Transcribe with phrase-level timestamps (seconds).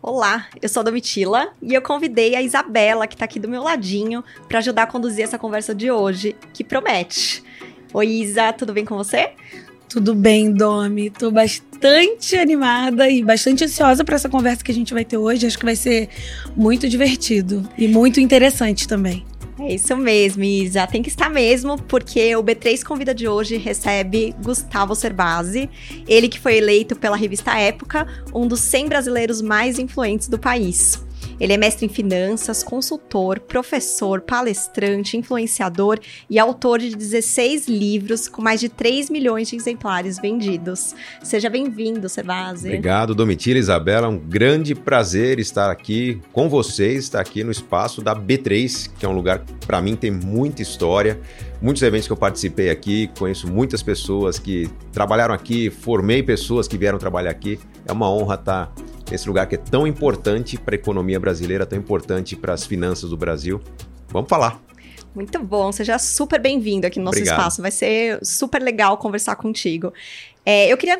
[0.00, 3.64] Olá, eu sou a Domitila e eu convidei a Isabela, que está aqui do meu
[3.64, 7.42] ladinho, para ajudar a conduzir essa conversa de hoje, que promete.
[7.92, 9.32] Oi, Isa, tudo bem com você?
[9.88, 11.10] Tudo bem, Domi.
[11.10, 15.48] Tô bastante animada e bastante ansiosa para essa conversa que a gente vai ter hoje.
[15.48, 16.08] Acho que vai ser
[16.54, 19.26] muito divertido e muito interessante também.
[19.60, 20.86] É isso mesmo, Isa.
[20.86, 25.68] Tem que estar mesmo, porque o B3 Convida de hoje recebe Gustavo Cerbasi,
[26.06, 31.07] ele que foi eleito pela revista Época um dos 100 brasileiros mais influentes do país.
[31.40, 38.42] Ele é mestre em finanças, consultor, professor, palestrante, influenciador e autor de 16 livros com
[38.42, 40.94] mais de 3 milhões de exemplares vendidos.
[41.22, 42.66] Seja bem-vindo, Servase.
[42.68, 44.06] Obrigado, Domitila Isabela.
[44.06, 49.06] É um grande prazer estar aqui com vocês, estar aqui no espaço da B3, que
[49.06, 51.20] é um lugar que para mim tem muita história
[51.60, 56.78] muitos eventos que eu participei aqui, conheço muitas pessoas que trabalharam aqui, formei pessoas que
[56.78, 57.58] vieram trabalhar aqui.
[57.86, 58.72] É uma honra estar
[59.10, 63.10] nesse lugar que é tão importante para a economia brasileira, tão importante para as finanças
[63.10, 63.60] do Brasil.
[64.08, 64.60] Vamos falar.
[65.14, 67.38] Muito bom, seja super bem-vindo aqui no nosso Obrigado.
[67.38, 67.62] espaço.
[67.62, 69.92] Vai ser super legal conversar contigo.
[70.44, 70.98] É, eu queria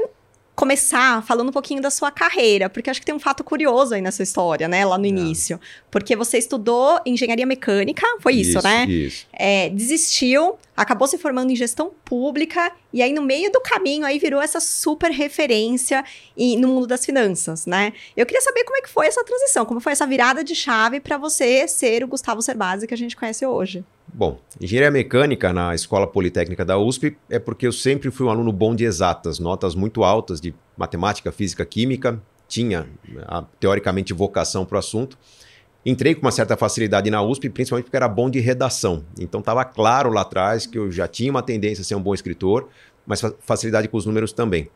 [0.58, 4.02] começar falando um pouquinho da sua carreira, porque acho que tem um fato curioso aí
[4.02, 5.08] nessa história, né, lá no é.
[5.08, 5.60] início.
[5.88, 8.84] Porque você estudou engenharia mecânica, foi isso, isso né?
[8.86, 9.24] Isso.
[9.32, 14.18] É, desistiu, acabou se formando em gestão pública e aí no meio do caminho aí
[14.18, 16.04] virou essa super referência
[16.36, 17.92] em, no mundo das finanças, né?
[18.16, 20.98] Eu queria saber como é que foi essa transição, como foi essa virada de chave
[20.98, 23.84] para você ser o Gustavo Cerbasi que a gente conhece hoje.
[24.18, 28.50] Bom, engenharia mecânica na Escola Politécnica da USP é porque eu sempre fui um aluno
[28.50, 32.88] bom de exatas, notas muito altas de matemática, física, química, tinha
[33.28, 35.16] a, teoricamente vocação para o assunto.
[35.86, 39.04] Entrei com uma certa facilidade na USP, principalmente porque era bom de redação.
[39.20, 42.12] Então estava claro lá atrás que eu já tinha uma tendência a ser um bom
[42.12, 42.68] escritor,
[43.06, 44.68] mas facilidade com os números também.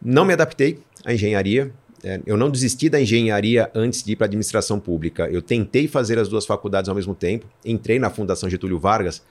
[0.00, 1.72] Não me adaptei à engenharia,
[2.26, 5.28] eu não desisti da engenharia antes de ir para a administração pública.
[5.30, 9.22] Eu tentei fazer as duas faculdades ao mesmo tempo, entrei na Fundação Getúlio Vargas,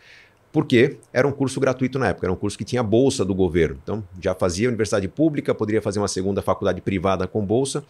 [0.51, 3.79] porque era um curso gratuito na época, era um curso que tinha bolsa do governo.
[3.83, 7.83] Então, já fazia universidade pública, poderia fazer uma segunda faculdade privada com bolsa.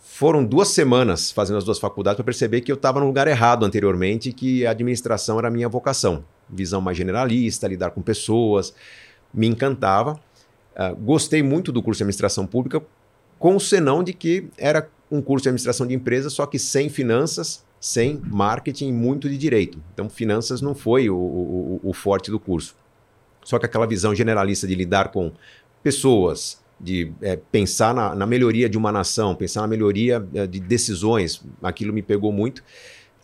[0.00, 3.64] Foram duas semanas fazendo as duas faculdades para perceber que eu estava no lugar errado
[3.64, 6.24] anteriormente, que a administração era a minha vocação.
[6.48, 8.74] Visão mais generalista, lidar com pessoas,
[9.32, 10.20] me encantava.
[10.74, 12.82] Uh, gostei muito do curso de administração pública
[13.42, 16.88] com o senão de que era um curso de administração de empresas, só que sem
[16.88, 19.82] finanças, sem marketing muito de direito.
[19.92, 22.76] Então, finanças não foi o, o, o forte do curso.
[23.42, 25.32] Só que aquela visão generalista de lidar com
[25.82, 30.60] pessoas, de é, pensar na, na, melhoria de uma nação, pensar na melhoria é, de
[30.60, 32.62] decisões, aquilo me pegou muito.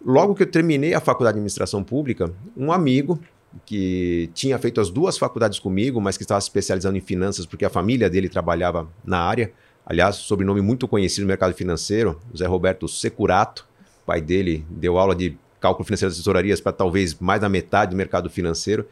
[0.05, 3.21] Logo que eu terminei a faculdade de administração pública, um amigo
[3.65, 7.65] que tinha feito as duas faculdades comigo, mas que estava se especializando em finanças porque
[7.65, 9.53] a família dele trabalhava na área,
[9.89, 13.67] Aliás, sobrenome muito conhecido no mercado financeiro, José Roberto Securato.
[14.05, 17.97] Pai dele deu aula de cálculo financeiro das tesourarias para talvez mais da metade do
[17.97, 18.87] mercado financeiro.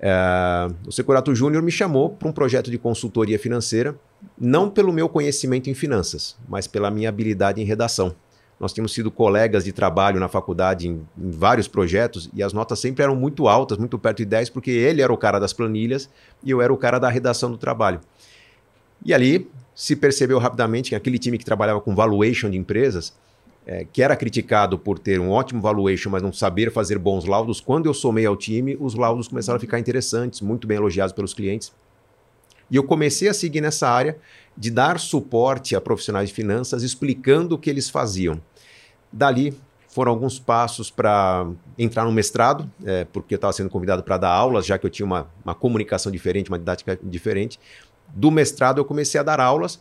[0.00, 3.94] É, o Securato Júnior me chamou para um projeto de consultoria financeira,
[4.38, 8.16] não pelo meu conhecimento em finanças, mas pela minha habilidade em redação.
[8.58, 12.78] Nós tínhamos sido colegas de trabalho na faculdade em, em, vários projetos e as notas
[12.78, 16.08] sempre eram muito altas, muito perto de 10, porque ele era o cara das planilhas
[16.42, 18.00] e eu era o cara da redação do trabalho.
[19.04, 23.14] E ali se percebeu rapidamente que aquele time que trabalhava com valuation de empresas,
[23.66, 27.62] é, que era criticado por ter um ótimo valuation, mas não saber fazer bons laudos,
[27.62, 31.32] quando eu somei ao time, os laudos começaram a ficar interessantes, muito bem elogiados pelos
[31.32, 31.72] clientes.
[32.70, 34.18] E eu comecei a seguir nessa área
[34.54, 38.38] de dar suporte a profissionais de finanças, explicando o que eles faziam.
[39.10, 39.56] Dali
[39.88, 41.48] foram alguns passos para
[41.78, 44.90] entrar no mestrado, é, porque eu estava sendo convidado para dar aulas, já que eu
[44.90, 47.58] tinha uma, uma comunicação diferente, uma didática diferente
[48.14, 49.80] do mestrado eu comecei a dar aulas.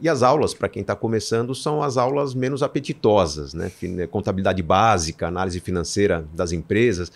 [0.00, 3.70] E as aulas, para quem está começando, são as aulas menos apetitosas, né?
[4.10, 7.12] Contabilidade básica, análise financeira das empresas.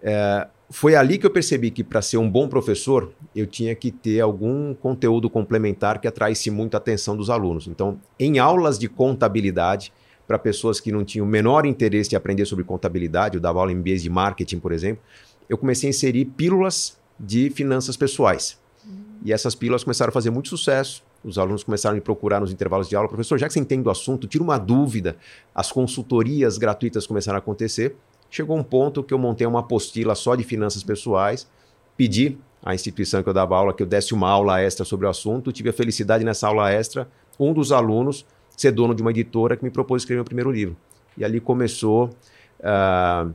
[0.00, 3.90] É, foi ali que eu percebi que para ser um bom professor, eu tinha que
[3.90, 7.66] ter algum conteúdo complementar que atraísse muito a atenção dos alunos.
[7.66, 9.92] Então, em aulas de contabilidade,
[10.26, 13.72] para pessoas que não tinham o menor interesse em aprender sobre contabilidade, eu dava aula
[13.72, 15.02] em MBAs de marketing, por exemplo,
[15.48, 18.58] eu comecei a inserir pílulas de finanças pessoais.
[19.24, 21.02] E essas pílulas começaram a fazer muito sucesso.
[21.24, 23.08] Os alunos começaram a me procurar nos intervalos de aula.
[23.08, 25.16] Professor, já que você entende o assunto, tira uma dúvida.
[25.54, 27.96] As consultorias gratuitas começaram a acontecer.
[28.30, 31.48] Chegou um ponto que eu montei uma apostila só de finanças pessoais,
[31.96, 35.08] pedi à instituição que eu dava aula que eu desse uma aula extra sobre o
[35.08, 35.52] assunto.
[35.52, 39.64] Tive a felicidade nessa aula extra, um dos alunos ser dono de uma editora que
[39.64, 40.76] me propôs escrever o primeiro livro.
[41.16, 42.10] E ali começou,
[42.60, 43.32] uh,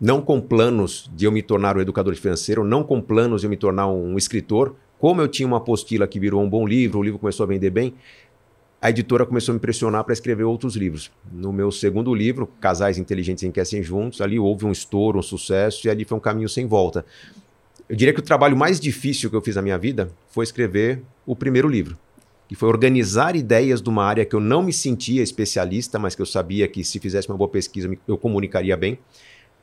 [0.00, 3.50] não com planos de eu me tornar um educador financeiro, não com planos de eu
[3.50, 7.02] me tornar um escritor, como eu tinha uma apostila que virou um bom livro, o
[7.02, 7.92] livro começou a vender bem,
[8.80, 11.10] a editora começou a me pressionar para escrever outros livros.
[11.30, 15.90] No meu segundo livro, Casais Inteligentes Enriquecem Juntos, ali houve um estouro, um sucesso, e
[15.90, 17.04] ali foi um caminho sem volta.
[17.86, 21.02] Eu diria que o trabalho mais difícil que eu fiz na minha vida foi escrever
[21.26, 21.98] o primeiro livro,
[22.48, 26.22] que foi organizar ideias de uma área que eu não me sentia especialista, mas que
[26.22, 28.98] eu sabia que se fizesse uma boa pesquisa eu comunicaria bem.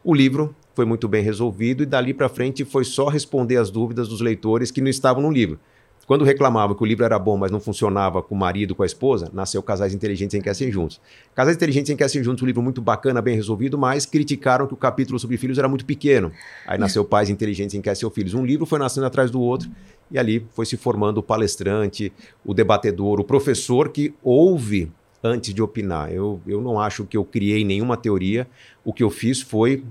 [0.04, 4.08] O livro foi muito bem resolvido e dali para frente foi só responder as dúvidas
[4.08, 5.60] dos leitores que não estavam no livro.
[6.08, 8.86] Quando reclamavam que o livro era bom, mas não funcionava com o marido, com a
[8.86, 11.00] esposa, nasceu Casais Inteligentes Enriquecem Juntos.
[11.34, 15.18] Casais Inteligentes Enriquecem Juntos, um livro muito bacana, bem resolvido, mas criticaram que o capítulo
[15.20, 16.32] sobre filhos era muito pequeno.
[16.68, 18.34] Aí nasceu Pais Inteligentes Enriquecem Filhos.
[18.34, 19.70] Um livro foi nascendo atrás do outro
[20.12, 22.12] e ali foi se formando o palestrante,
[22.44, 24.92] o debatedor, o professor que ouve
[25.24, 26.12] antes de opinar.
[26.12, 28.48] Eu, eu não acho que eu criei nenhuma teoria.
[28.84, 29.84] O que eu fiz foi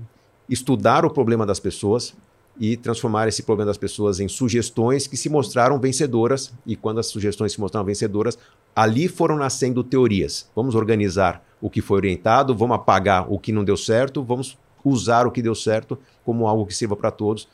[0.51, 2.13] estudar o problema das pessoas,
[2.59, 6.53] e transformar esse problema das pessoas em sugestões que se mostraram vencedoras.
[6.65, 8.37] E quando as sugestões se mostraram vencedoras,
[8.75, 10.49] ali foram nascendo teorias.
[10.55, 15.25] Vamos organizar o que foi orientado, vamos apagar o que não deu certo, vamos usar
[15.25, 17.47] o que deu certo como algo que sirva para todos.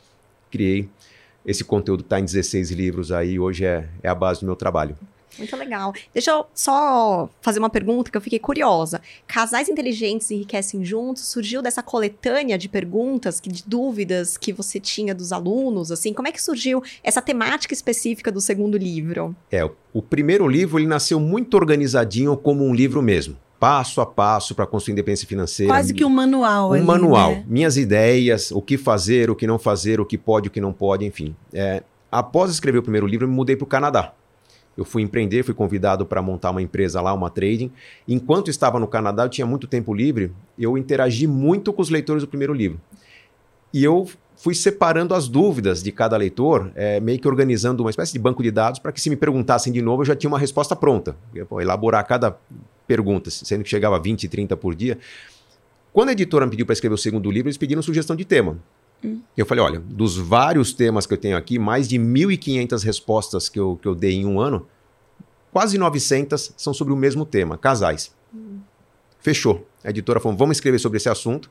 [0.49, 0.89] Criei
[1.45, 4.97] esse conteúdo, está em 16 livros aí, hoje é, é a base do meu trabalho.
[5.37, 5.93] Muito legal.
[6.13, 9.01] Deixa eu só fazer uma pergunta que eu fiquei curiosa.
[9.27, 15.31] Casais inteligentes enriquecem juntos surgiu dessa coletânea de perguntas, de dúvidas que você tinha dos
[15.31, 19.35] alunos, assim, como é que surgiu essa temática específica do segundo livro?
[19.51, 24.53] É, o primeiro livro ele nasceu muito organizadinho como um livro mesmo passo a passo
[24.53, 25.73] para construir independência financeira.
[25.73, 26.69] Quase que um manual.
[26.69, 27.31] Um ali, manual.
[27.31, 27.45] Né?
[27.47, 30.71] Minhas ideias, o que fazer, o que não fazer, o que pode, o que não
[30.71, 31.35] pode, enfim.
[31.51, 31.81] É,
[32.11, 34.13] após escrever o primeiro livro, eu me mudei para o Canadá.
[34.77, 37.71] Eu fui empreender, fui convidado para montar uma empresa lá, uma trading.
[38.07, 42.21] Enquanto estava no Canadá, eu tinha muito tempo livre, eu interagi muito com os leitores
[42.21, 42.79] do primeiro livro.
[43.73, 48.13] E eu fui separando as dúvidas de cada leitor, é, meio que organizando uma espécie
[48.13, 50.39] de banco de dados para que se me perguntassem de novo, eu já tinha uma
[50.39, 51.15] resposta pronta.
[51.33, 52.37] Eu, elaborar cada
[52.87, 54.99] pergunta, sendo que chegava a 20, 30 por dia.
[55.91, 58.57] Quando a editora me pediu para escrever o segundo livro, eles pediram sugestão de tema.
[59.03, 59.21] Hum.
[59.35, 63.59] Eu falei, olha, dos vários temas que eu tenho aqui, mais de 1.500 respostas que
[63.59, 64.67] eu, que eu dei em um ano,
[65.51, 68.11] quase 900 são sobre o mesmo tema, casais.
[68.33, 68.59] Hum.
[69.19, 69.67] Fechou.
[69.87, 71.49] A editora falou, vamos escrever sobre esse assunto.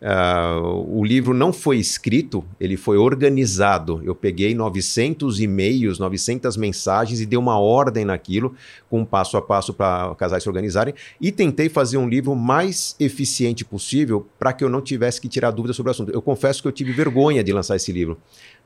[0.00, 4.00] Uh, o livro não foi escrito, ele foi organizado.
[4.02, 8.54] Eu peguei 900 e-mails, 900 mensagens e dei uma ordem naquilo,
[8.88, 10.94] com passo a passo para casais se organizarem.
[11.20, 15.50] E tentei fazer um livro mais eficiente possível para que eu não tivesse que tirar
[15.50, 16.10] dúvidas sobre o assunto.
[16.10, 18.16] Eu confesso que eu tive vergonha de lançar esse livro,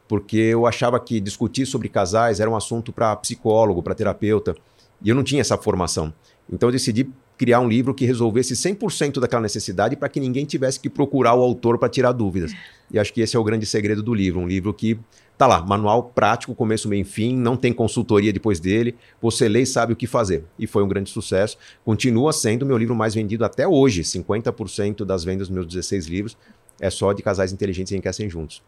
[0.06, 4.54] porque eu achava que discutir sobre casais era um assunto para psicólogo, para terapeuta,
[5.02, 6.14] e eu não tinha essa formação.
[6.48, 10.78] Então eu decidi criar um livro que resolvesse 100% daquela necessidade para que ninguém tivesse
[10.78, 12.52] que procurar o autor para tirar dúvidas.
[12.90, 14.98] E acho que esse é o grande segredo do livro, um livro que
[15.38, 19.66] tá lá, manual prático, começo, meio fim, não tem consultoria depois dele, você lê e
[19.66, 20.44] sabe o que fazer.
[20.58, 21.56] E foi um grande sucesso.
[21.84, 26.36] Continua sendo meu livro mais vendido até hoje, 50% das vendas dos meus 16 livros
[26.80, 28.62] é só de casais inteligentes e enriquecem juntos.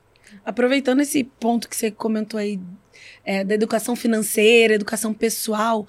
[0.45, 2.61] Aproveitando esse ponto que você comentou aí
[3.25, 5.87] é, da educação financeira, educação pessoal,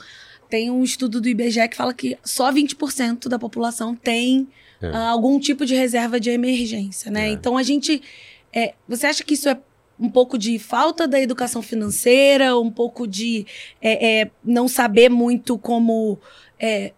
[0.52, 4.50] tem um estudo do IBGE que fala que só 20% da população tem
[4.82, 4.90] é.
[4.90, 7.30] uh, algum tipo de reserva de emergência, né?
[7.30, 7.32] É.
[7.32, 8.02] Então a gente.
[8.54, 9.58] É, você acha que isso é
[9.98, 13.46] um pouco de falta da educação financeira, um pouco de
[13.82, 16.20] é, é, não saber muito como,
[16.60, 16.92] é,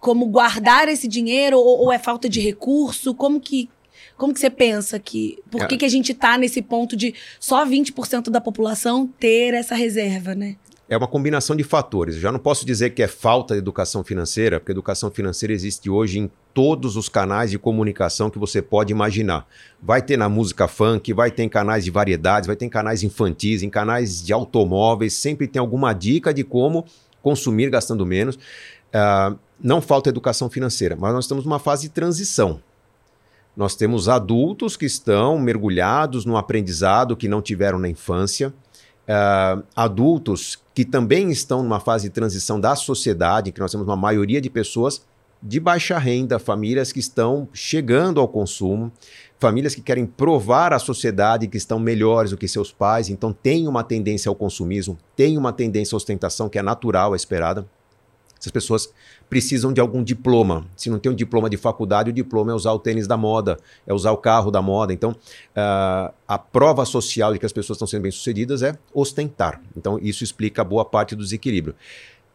[0.00, 3.14] como guardar esse dinheiro, ou, ou, é falta de recurso?
[3.14, 3.70] Como que,
[4.16, 5.38] como que você pensa que.
[5.48, 9.76] Por que, que a gente está nesse ponto de só 20% da população ter essa
[9.76, 10.56] reserva, né?
[10.88, 12.14] É uma combinação de fatores.
[12.14, 15.90] Eu já não posso dizer que é falta de educação financeira, porque educação financeira existe
[15.90, 19.46] hoje em todos os canais de comunicação que você pode imaginar.
[19.82, 23.02] Vai ter na música funk, vai ter em canais de variedades, vai ter em canais
[23.02, 26.86] infantis, em canais de automóveis, sempre tem alguma dica de como
[27.22, 28.36] consumir gastando menos.
[28.36, 32.62] Uh, não falta educação financeira, mas nós estamos numa fase de transição.
[33.54, 38.54] Nós temos adultos que estão mergulhados no aprendizado que não tiveram na infância
[39.08, 43.86] uh, adultos que também estão numa fase de transição da sociedade, em que nós temos
[43.86, 45.02] uma maioria de pessoas
[45.42, 48.92] de baixa renda, famílias que estão chegando ao consumo,
[49.38, 53.68] famílias que querem provar à sociedade que estão melhores do que seus pais, então tem
[53.68, 57.64] uma tendência ao consumismo, tem uma tendência à ostentação que é natural, é esperada.
[58.48, 58.92] Essas pessoas
[59.28, 60.66] precisam de algum diploma.
[60.76, 63.58] Se não tem um diploma de faculdade, o diploma é usar o tênis da moda,
[63.86, 64.92] é usar o carro da moda.
[64.92, 69.60] Então, uh, a prova social de que as pessoas estão sendo bem-sucedidas é ostentar.
[69.76, 71.74] Então, isso explica boa parte do desequilíbrio.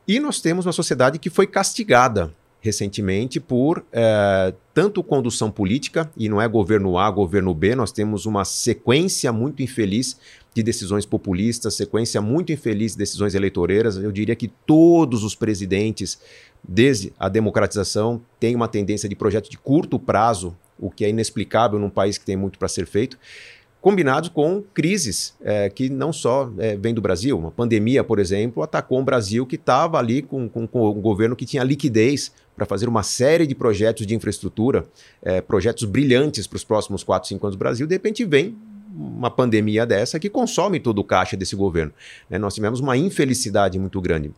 [0.08, 2.32] E nós temos uma sociedade que foi castigada
[2.64, 8.26] recentemente por é, tanto condução política, e não é governo A, governo B, nós temos
[8.26, 10.18] uma sequência muito infeliz
[10.54, 13.98] de decisões populistas, sequência muito infeliz de decisões eleitoreiras.
[13.98, 16.18] Eu diria que todos os presidentes,
[16.64, 21.78] desde a democratização, têm uma tendência de projeto de curto prazo, o que é inexplicável
[21.78, 23.20] num país que tem muito para ser feito
[23.84, 27.38] combinados com crises é, que não só é, vêm do Brasil.
[27.38, 31.36] Uma pandemia, por exemplo, atacou um Brasil que estava ali com, com, com, um governo
[31.36, 34.86] que tinha liquidez para fazer uma série de projetos de infraestrutura,
[35.22, 37.86] é, projetos brilhantes para os próximos 4, 5 anos do Brasil.
[37.86, 38.56] De repente vem
[38.96, 41.92] uma pandemia dessa que consome todo o caixa desse governo.
[42.30, 42.38] Né?
[42.38, 44.32] Nós tivemos uma infelicidade muito grande.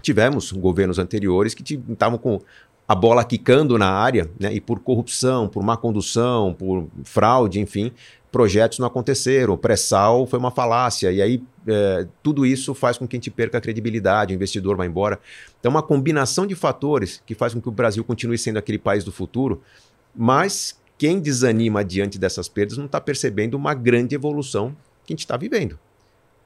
[0.00, 2.40] Tivemos governos anteriores que estavam com
[2.88, 4.52] a bola quicando na área, né?
[4.52, 7.92] e por corrupção, por má condução, por fraude, enfim,
[8.32, 13.06] projetos não aconteceram, o pré-sal foi uma falácia, e aí é, tudo isso faz com
[13.06, 15.20] que a gente perca a credibilidade, o investidor vai embora.
[15.60, 19.04] Então, uma combinação de fatores que faz com que o Brasil continue sendo aquele país
[19.04, 19.62] do futuro,
[20.16, 24.74] mas quem desanima diante dessas perdas não está percebendo uma grande evolução
[25.04, 25.78] que a gente está vivendo.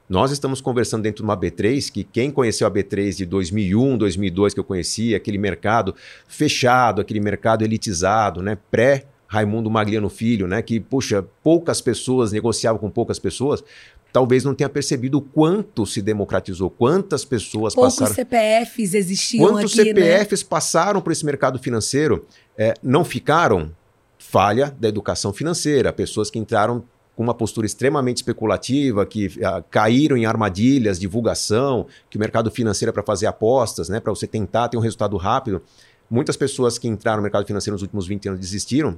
[0.09, 4.53] Nós estamos conversando dentro de uma B3 que quem conheceu a B3 de 2001, 2002
[4.53, 5.95] que eu conheci, aquele mercado
[6.27, 12.79] fechado, aquele mercado elitizado, né, pré Raimundo Magliano Filho, né, que puxa, poucas pessoas negociavam
[12.79, 13.63] com poucas pessoas,
[14.11, 18.15] talvez não tenha percebido o quanto se democratizou, quantas pessoas Poucos passaram.
[18.15, 20.47] CPFs existiam Quantos aqui, CPFs né?
[20.49, 22.25] passaram por esse mercado financeiro?
[22.57, 23.71] É, não ficaram?
[24.17, 25.93] Falha da educação financeira.
[25.93, 26.83] Pessoas que entraram
[27.15, 32.89] com uma postura extremamente especulativa, que uh, caíram em armadilhas, divulgação, que o mercado financeiro
[32.91, 35.61] é para fazer apostas, né, para você tentar ter um resultado rápido.
[36.09, 38.97] Muitas pessoas que entraram no mercado financeiro nos últimos 20 anos desistiram,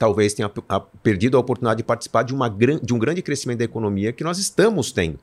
[0.00, 0.48] talvez tenha
[1.02, 4.38] perdido a oportunidade de participar de, uma, de um grande crescimento da economia que nós
[4.38, 5.18] estamos tendo.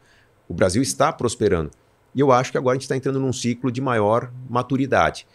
[0.48, 1.72] O Brasil está prosperando.
[2.14, 5.26] E eu acho que agora a gente está entrando num ciclo de maior maturidade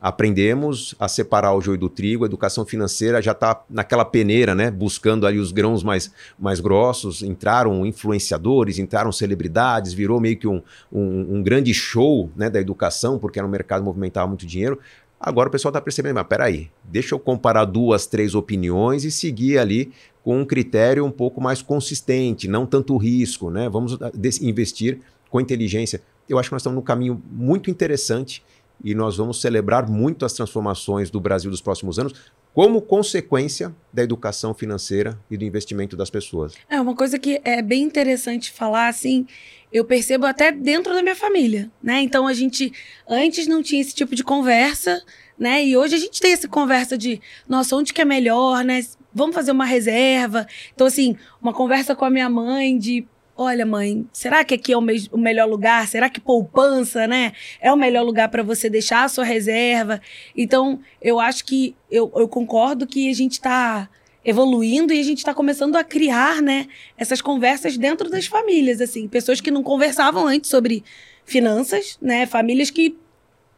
[0.00, 4.70] aprendemos a separar o joio do trigo, a educação financeira já está naquela peneira, né,
[4.70, 10.62] buscando ali os grãos mais, mais grossos, entraram influenciadores, entraram celebridades, virou meio que um,
[10.90, 14.78] um, um grande show né, da educação, porque era um mercado que movimentava muito dinheiro.
[15.20, 19.58] Agora o pessoal está percebendo, mas peraí, deixa eu comparar duas, três opiniões e seguir
[19.58, 19.92] ali
[20.24, 23.68] com um critério um pouco mais consistente, não tanto risco, né?
[23.68, 24.10] Vamos ah,
[24.40, 26.00] investir com inteligência.
[26.26, 28.42] Eu acho que nós estamos num caminho muito interessante
[28.82, 32.14] e nós vamos celebrar muito as transformações do Brasil dos próximos anos
[32.54, 36.54] como consequência da educação financeira e do investimento das pessoas.
[36.68, 39.26] É uma coisa que é bem interessante falar, assim,
[39.72, 42.00] eu percebo até dentro da minha família, né?
[42.00, 42.72] Então a gente
[43.08, 45.02] antes não tinha esse tipo de conversa,
[45.38, 45.64] né?
[45.64, 48.80] E hoje a gente tem essa conversa de, nossa, onde que é melhor, né?
[49.14, 50.46] Vamos fazer uma reserva.
[50.74, 53.06] Então assim, uma conversa com a minha mãe de
[53.42, 55.88] olha, mãe, será que aqui é o, me o melhor lugar?
[55.88, 57.32] Será que poupança, né?
[57.58, 59.98] É o melhor lugar para você deixar a sua reserva?
[60.36, 63.88] Então, eu acho que eu, eu concordo que a gente está
[64.22, 66.66] evoluindo e a gente está começando a criar, né,
[66.98, 70.84] essas conversas dentro das famílias, assim, pessoas que não conversavam antes sobre
[71.24, 72.98] finanças, né, famílias que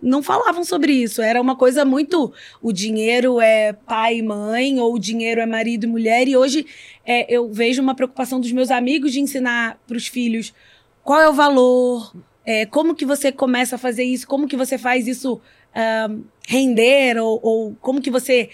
[0.02, 1.22] não falavam sobre isso.
[1.22, 2.32] Era uma coisa muito.
[2.60, 6.26] O dinheiro é pai e mãe, ou o dinheiro é marido e mulher.
[6.26, 6.66] E hoje
[7.06, 10.52] é, eu vejo uma preocupação dos meus amigos de ensinar para os filhos
[11.04, 14.76] qual é o valor, é, como que você começa a fazer isso, como que você
[14.76, 18.50] faz isso uh, render, ou, ou como que você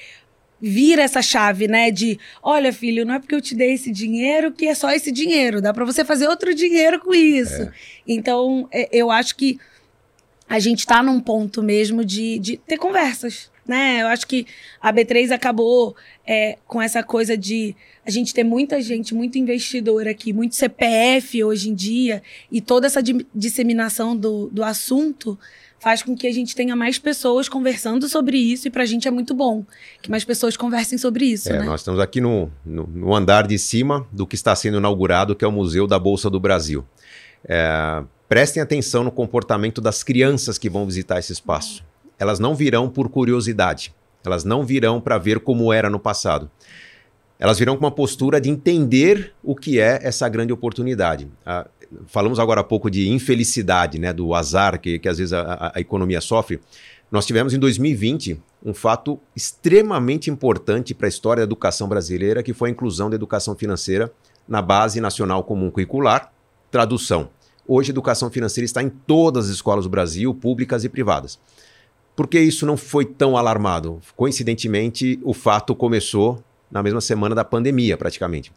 [0.61, 1.91] vira essa chave, né?
[1.91, 5.13] De, olha, filho, não é porque eu te dei esse dinheiro que é só esse
[5.13, 7.63] dinheiro, dá para você fazer outro dinheiro com isso.
[7.63, 7.73] É.
[8.07, 9.59] Então, é, eu acho que
[10.49, 14.03] a gente está num ponto mesmo de, de ter conversas, né?
[14.03, 14.47] Eu acho que
[14.81, 15.95] a B3 acabou
[16.27, 17.77] é, com essa coisa de
[18.07, 22.87] a gente ter muita gente, muito investidor aqui, muito CPF hoje em dia, e toda
[22.87, 23.03] essa
[23.35, 25.39] disseminação do, do assunto
[25.79, 29.07] faz com que a gente tenha mais pessoas conversando sobre isso e para a gente
[29.07, 29.65] é muito bom
[30.03, 31.51] que mais pessoas conversem sobre isso.
[31.51, 31.65] É, né?
[31.65, 35.45] Nós estamos aqui no, no, no, andar de cima do que está sendo inaugurado, que
[35.45, 36.85] é o Museu da Bolsa do Brasil.
[37.45, 41.83] É, Prestem atenção no comportamento das crianças que vão visitar esse espaço.
[42.19, 43.95] Elas não virão por curiosidade.
[44.23, 46.51] Elas não virão para ver como era no passado.
[47.39, 51.27] Elas virão com uma postura de entender o que é essa grande oportunidade.
[51.47, 51.67] Ah,
[52.07, 55.81] falamos agora há pouco de infelicidade, né, do azar que, que às vezes a, a
[55.81, 56.61] economia sofre.
[57.11, 62.53] Nós tivemos em 2020 um fato extremamente importante para a história da educação brasileira, que
[62.53, 64.13] foi a inclusão da educação financeira
[64.47, 66.31] na Base Nacional Comum Curricular.
[66.71, 67.31] Tradução:
[67.71, 71.39] Hoje, educação financeira está em todas as escolas do Brasil, públicas e privadas.
[72.17, 74.01] Por que isso não foi tão alarmado?
[74.17, 78.51] Coincidentemente, o fato começou na mesma semana da pandemia, praticamente.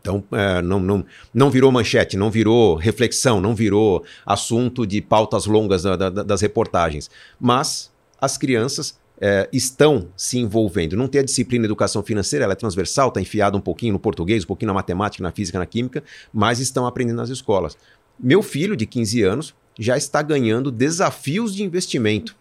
[0.00, 5.46] Então, é, não, não, não virou manchete, não virou reflexão, não virou assunto de pautas
[5.46, 7.08] longas da, da, das reportagens.
[7.40, 10.96] Mas as crianças é, estão se envolvendo.
[10.96, 14.44] Não tem a disciplina educação financeira, ela é transversal, está enfiada um pouquinho no português,
[14.44, 17.76] um pouquinho na matemática, na física, na química, mas estão aprendendo nas escolas.
[18.18, 22.36] Meu filho, de 15 anos, já está ganhando desafios de investimento.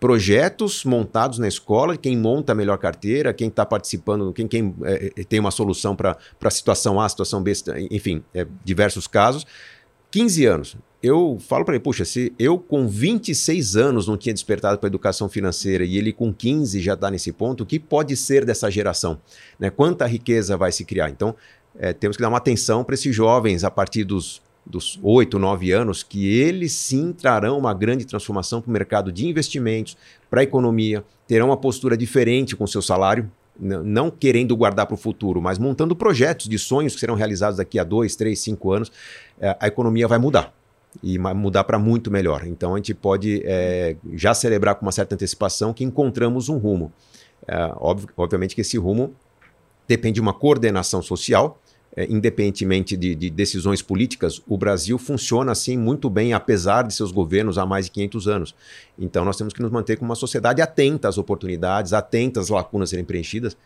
[0.00, 5.24] Projetos montados na escola, quem monta a melhor carteira, quem está participando, quem, quem é,
[5.24, 7.52] tem uma solução para a situação A, situação B,
[7.90, 9.46] enfim, é, diversos casos.
[10.10, 10.76] 15 anos.
[11.02, 14.90] Eu falo para ele, puxa, se eu com 26 anos não tinha despertado para a
[14.90, 18.70] educação financeira e ele com 15 já está nesse ponto, o que pode ser dessa
[18.70, 19.20] geração?
[19.58, 19.70] Né?
[19.70, 21.10] Quanta riqueza vai se criar?
[21.10, 21.34] Então,
[21.76, 25.72] é, temos que dar uma atenção para esses jovens a partir dos dos 8, 9
[25.72, 29.96] anos, que eles sim trarão uma grande transformação para o mercado de investimentos,
[30.30, 34.98] para a economia, terão uma postura diferente com seu salário, não querendo guardar para o
[34.98, 38.92] futuro, mas montando projetos de sonhos que serão realizados daqui a 2, 3, 5 anos,
[39.40, 40.52] é, a economia vai mudar.
[41.02, 42.46] E mudar para muito melhor.
[42.46, 46.92] Então a gente pode é, já celebrar com uma certa antecipação que encontramos um rumo.
[47.48, 47.56] É,
[48.16, 49.12] obviamente que esse rumo
[49.88, 51.58] depende de uma coordenação social,
[51.96, 57.12] é, independentemente de, de, decisões políticas, o Brasil funciona assim muito bem, apesar de seus
[57.12, 58.54] governos há mais de 500 anos.
[58.98, 62.90] Então, nós temos que nos manter como uma sociedade atenta às oportunidades, atenta às lacunas
[62.90, 63.56] serem preenchidas,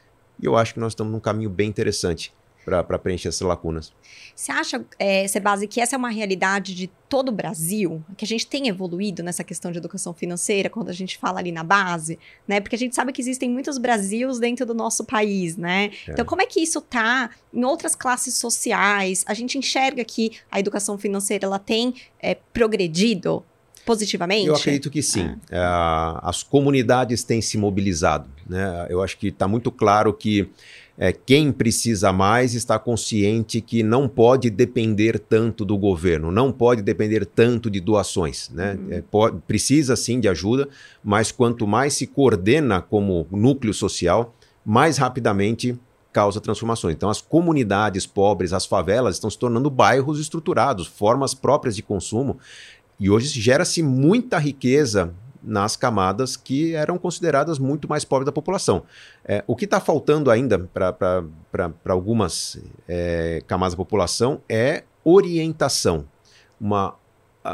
[0.40, 2.32] e eu acho que nós estamos num caminho bem interessante
[2.68, 3.92] para preencher essas lacunas.
[4.34, 8.04] Você acha, é, Sebase, que essa é uma realidade de todo o Brasil?
[8.16, 11.50] Que a gente tem evoluído nessa questão de educação financeira quando a gente fala ali
[11.50, 12.60] na base, né?
[12.60, 15.90] Porque a gente sabe que existem muitos Brasils dentro do nosso país, né?
[16.06, 16.12] É.
[16.12, 19.25] Então, como é que isso tá em outras classes sociais?
[19.26, 23.44] A gente enxerga que a educação financeira ela tem é, progredido
[23.88, 24.47] positivamente?
[24.47, 25.35] Eu acredito que sim.
[25.50, 26.21] Ah.
[26.23, 28.28] É, as comunidades têm se mobilizado.
[28.47, 28.87] Né?
[28.90, 30.50] Eu acho que está muito claro que
[30.99, 36.83] é, quem precisa mais está consciente que não pode depender tanto do governo, não pode
[36.83, 38.50] depender tanto de doações.
[38.50, 38.75] Né?
[38.75, 38.92] Uhum.
[38.92, 40.68] É, pode, precisa sim de ajuda,
[41.02, 44.35] mas quanto mais se coordena como núcleo social,
[44.66, 45.78] mais rapidamente
[46.12, 46.95] causa transformações.
[46.95, 52.38] Então, as comunidades pobres, as favelas, estão se tornando bairros estruturados, formas próprias de consumo.
[52.99, 58.83] E hoje gera-se muita riqueza nas camadas que eram consideradas muito mais pobres da população.
[59.25, 61.25] É, o que está faltando ainda para
[61.87, 62.58] algumas
[62.89, 66.04] é, camadas da população é orientação,
[66.61, 66.97] uma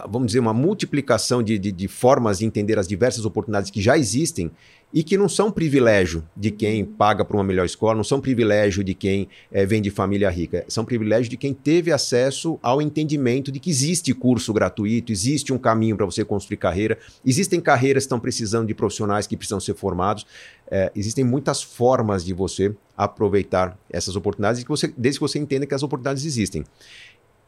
[0.09, 3.97] vamos dizer, uma multiplicação de, de, de, formas de entender as diversas oportunidades que já
[3.97, 4.51] existem
[4.93, 8.85] e que não são privilégio de quem paga para uma melhor escola, não são privilégio
[8.85, 13.51] de quem é, vem de família rica, são privilégio de quem teve acesso ao entendimento
[13.51, 18.07] de que existe curso gratuito, existe um caminho para você construir carreira, existem carreiras que
[18.07, 20.25] estão precisando de profissionais que precisam ser formados,
[20.71, 24.65] é, existem muitas formas de você aproveitar essas oportunidades,
[24.97, 26.65] desde que você entenda que as oportunidades existem.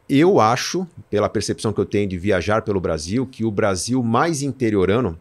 [0.09, 4.41] Eu acho, pela percepção que eu tenho de viajar pelo Brasil, que o Brasil mais
[4.41, 5.19] interiorano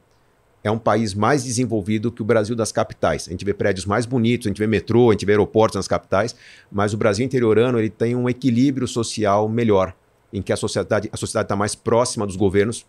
[0.63, 3.27] é um país mais desenvolvido que o Brasil das capitais.
[3.27, 5.87] A gente vê prédios mais bonitos, a gente vê metrô, a gente vê aeroportos nas
[5.87, 6.35] capitais,
[6.71, 9.95] mas o Brasil interiorano ele tem um equilíbrio social melhor,
[10.33, 12.85] em que a sociedade a sociedade está mais próxima dos governos.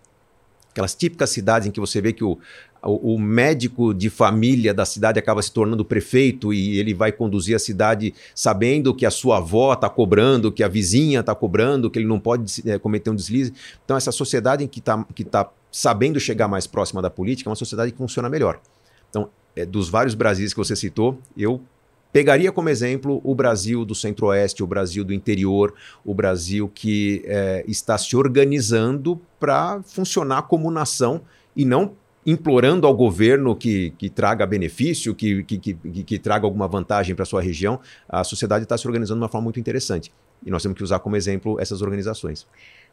[0.71, 2.39] Aquelas típicas cidades em que você vê que o,
[2.87, 7.59] o, médico de família da cidade acaba se tornando prefeito e ele vai conduzir a
[7.59, 12.07] cidade sabendo que a sua avó está cobrando, que a vizinha está cobrando, que ele
[12.07, 13.53] não pode é, cometer um deslize.
[13.85, 17.51] Então, essa sociedade em que está que tá sabendo chegar mais próxima da política, é
[17.51, 18.61] uma sociedade que funciona melhor.
[19.11, 21.61] Então, é, dos vários Brasis que você citou, eu
[22.13, 27.65] pegaria como exemplo o Brasil do Centro-Oeste, o Brasil do interior, o Brasil que é,
[27.67, 31.21] está se organizando para funcionar como nação
[31.55, 31.93] e não
[32.27, 37.23] implorando ao governo que, que traga benefício, que, que, que, que traga alguma vantagem para
[37.23, 37.79] a sua região.
[38.09, 40.13] A sociedade está se organizando de uma forma muito interessante.
[40.45, 42.47] E nós temos que usar como exemplo essas organizações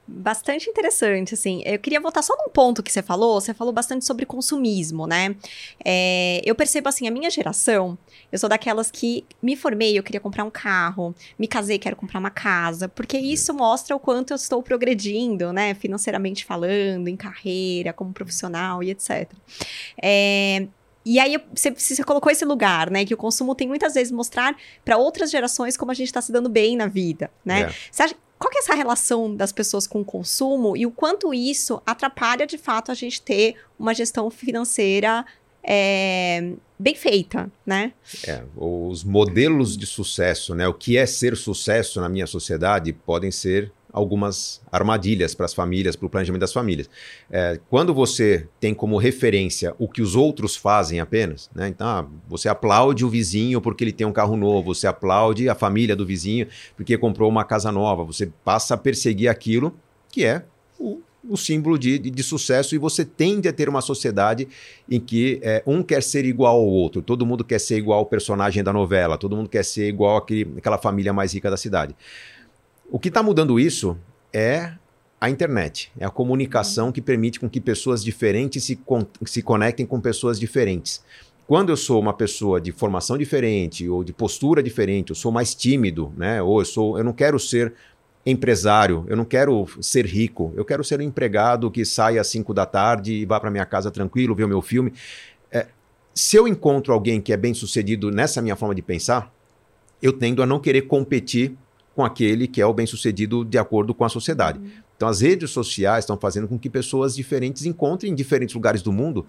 [0.08, 1.62] bastante interessante, assim.
[1.66, 3.40] Eu queria voltar só num ponto que você falou.
[3.40, 5.36] Você falou bastante sobre consumismo, né?
[5.84, 7.98] É, eu percebo, assim, a minha geração,
[8.32, 12.20] eu sou daquelas que me formei, eu queria comprar um carro, me casei, quero comprar
[12.20, 15.74] uma casa, porque isso mostra o quanto eu estou progredindo, né?
[15.74, 19.32] Financeiramente falando, em carreira, como profissional e etc.
[20.02, 20.68] É,
[21.06, 23.06] e aí você, você, colocou esse lugar, né?
[23.06, 26.32] Que o consumo tem muitas vezes mostrar para outras gerações como a gente está se
[26.32, 27.64] dando bem na vida, né?
[27.64, 27.74] É.
[27.92, 31.34] Você acha, qual que é essa relação das pessoas com o consumo e o quanto
[31.34, 35.26] isso atrapalha de fato a gente ter uma gestão financeira
[35.64, 37.94] é, bem feita, né?
[38.28, 40.68] É, os modelos de sucesso, né?
[40.68, 45.96] O que é ser sucesso na minha sociedade podem ser algumas armadilhas para as famílias,
[45.96, 46.90] para o planejamento das famílias.
[47.30, 51.68] É, quando você tem como referência o que os outros fazem apenas, né?
[51.68, 55.54] então ah, você aplaude o vizinho porque ele tem um carro novo, você aplaude a
[55.54, 59.74] família do vizinho porque comprou uma casa nova, você passa a perseguir aquilo
[60.10, 60.44] que é
[60.80, 64.48] o o símbolo de, de, de, sucesso e você tende a ter uma sociedade
[64.90, 68.06] em que é, um quer ser igual ao outro, todo mundo quer ser igual ao
[68.06, 71.96] personagem da novela, todo mundo quer ser igual àquele, àquela família mais rica da cidade.
[72.94, 73.98] O que está mudando isso
[74.32, 74.72] é
[75.20, 79.84] a internet, é a comunicação que permite com que pessoas diferentes se, con se conectem
[79.84, 81.04] com pessoas diferentes.
[81.48, 85.56] Quando eu sou uma pessoa de formação diferente ou de postura diferente, eu sou mais
[85.56, 86.40] tímido, né?
[86.44, 87.74] Ou eu sou, eu não quero ser
[88.24, 92.54] empresário, eu não quero ser rico, eu quero ser um empregado que sai às 5
[92.54, 94.94] da tarde e vá para minha casa tranquilo, ver o meu filme.
[95.52, 95.66] É,
[96.14, 99.34] se eu encontro alguém que é bem sucedido nessa minha forma de pensar,
[100.00, 101.58] eu tendo a não querer competir
[101.96, 104.60] com aquele que é o bem sucedido de acordo com a sociedade.
[104.60, 104.70] Uhum.
[104.96, 108.92] Então, as redes sociais estão fazendo com que pessoas diferentes encontrem em diferentes lugares do
[108.92, 109.26] mundo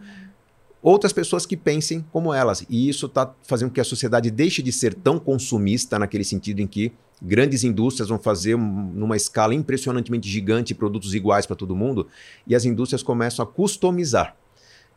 [0.84, 2.64] outras pessoas que pensem como elas.
[2.68, 6.60] E isso está fazendo com que a sociedade deixe de ser tão consumista, naquele sentido
[6.60, 12.06] em que grandes indústrias vão fazer numa escala impressionantemente gigante produtos iguais para todo mundo
[12.46, 14.36] e as indústrias começam a customizar.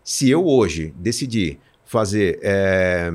[0.03, 3.09] Se eu hoje decidir fazer é,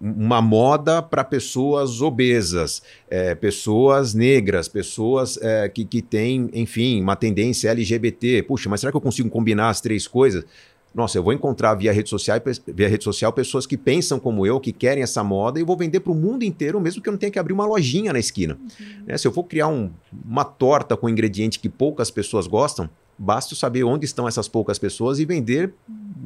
[0.00, 7.14] uma moda para pessoas obesas, é, pessoas negras, pessoas é, que, que têm, enfim, uma
[7.14, 8.42] tendência LGBT.
[8.42, 10.44] Puxa, mas será que eu consigo combinar as três coisas?
[10.92, 14.58] Nossa, eu vou encontrar via rede social, via rede social pessoas que pensam como eu,
[14.58, 17.18] que querem essa moda e vou vender para o mundo inteiro, mesmo que eu não
[17.18, 18.58] tenha que abrir uma lojinha na esquina.
[18.60, 19.04] Uhum.
[19.06, 19.16] Né?
[19.16, 19.92] Se eu for criar um,
[20.24, 24.78] uma torta com um ingrediente que poucas pessoas gostam, basta saber onde estão essas poucas
[24.78, 25.74] pessoas e vender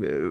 [0.01, 0.31] eh,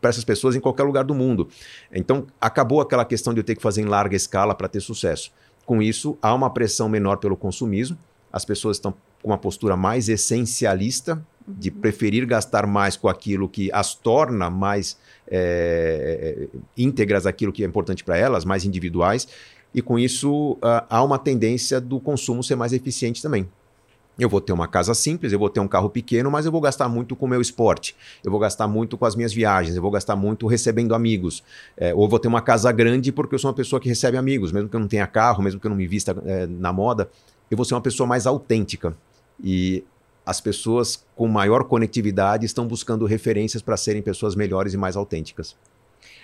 [0.00, 1.46] para essas pessoas em qualquer lugar do mundo.
[1.92, 5.30] Então, acabou aquela questão de eu ter que fazer em larga escala para ter sucesso.
[5.66, 7.98] Com isso, há uma pressão menor pelo consumismo,
[8.32, 13.70] as pessoas estão com uma postura mais essencialista, de preferir gastar mais com aquilo que
[13.72, 19.26] as torna mais é, íntegras aquilo que é importante para elas, mais individuais,
[19.74, 23.48] e com isso uh, há uma tendência do consumo ser mais eficiente também.
[24.18, 26.60] Eu vou ter uma casa simples, eu vou ter um carro pequeno, mas eu vou
[26.60, 29.80] gastar muito com o meu esporte, eu vou gastar muito com as minhas viagens, eu
[29.80, 31.42] vou gastar muito recebendo amigos.
[31.76, 34.52] É, ou vou ter uma casa grande porque eu sou uma pessoa que recebe amigos,
[34.52, 37.10] mesmo que eu não tenha carro, mesmo que eu não me vista é, na moda,
[37.50, 38.96] eu vou ser uma pessoa mais autêntica.
[39.42, 39.84] E
[40.24, 45.56] as pessoas com maior conectividade estão buscando referências para serem pessoas melhores e mais autênticas.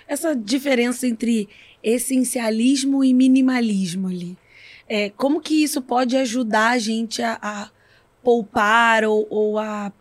[0.07, 1.49] Essa diferença entre
[1.83, 4.37] essencialismo e minimalismo ali.
[4.87, 7.69] É, como que isso pode ajudar a gente a, a
[8.23, 9.91] poupar ou, ou, a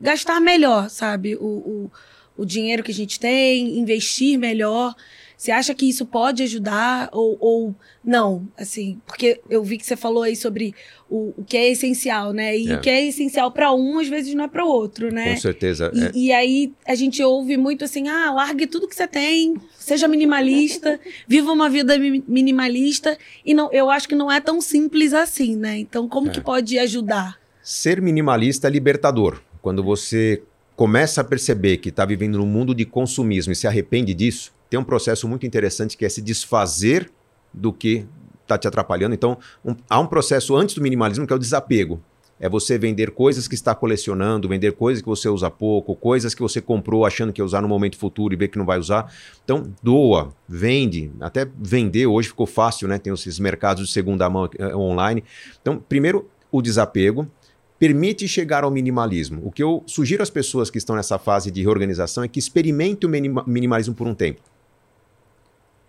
[0.00, 1.36] gastar melhor, sabe?
[1.36, 1.90] O, o,
[2.36, 4.94] o dinheiro que a gente tem, investir melhor.
[5.38, 8.48] Você acha que isso pode ajudar ou, ou não?
[8.58, 10.74] Assim, porque eu vi que você falou aí sobre
[11.08, 12.58] o, o que é essencial, né?
[12.58, 12.74] E é.
[12.74, 15.34] o que é essencial para um, às vezes não é para o outro, né?
[15.34, 15.92] Com certeza.
[15.94, 16.10] E, é.
[16.12, 20.98] e, aí a gente ouve muito assim: ah, largue tudo que você tem, seja minimalista,
[21.28, 23.16] viva uma vida minimalista.
[23.44, 25.78] E não, eu acho que não é tão simples assim, né?
[25.78, 26.30] Então, como é.
[26.32, 27.38] que pode ajudar?
[27.70, 29.42] Ser minimalista é libertador.
[29.60, 30.42] Quando você
[30.74, 34.80] começa a perceber que está vivendo num mundo de consumismo e se arrepende disso, tem
[34.80, 37.10] um processo muito interessante que é se desfazer
[37.52, 38.06] do que
[38.42, 39.14] está te atrapalhando.
[39.14, 42.00] Então, um, há um processo antes do minimalismo que é o desapego.
[42.40, 46.40] É você vender coisas que está colecionando, vender coisas que você usa pouco, coisas que
[46.40, 49.12] você comprou achando que ia usar no momento futuro e vê que não vai usar.
[49.44, 51.12] Então, doa, vende.
[51.20, 52.98] Até vender hoje ficou fácil, né?
[52.98, 55.22] Tem esses mercados de segunda mão uh, online.
[55.60, 57.30] Então, primeiro, o desapego
[57.78, 59.40] permite chegar ao minimalismo.
[59.44, 63.08] O que eu sugiro às pessoas que estão nessa fase de reorganização é que experimentem
[63.08, 64.40] o minimalismo por um tempo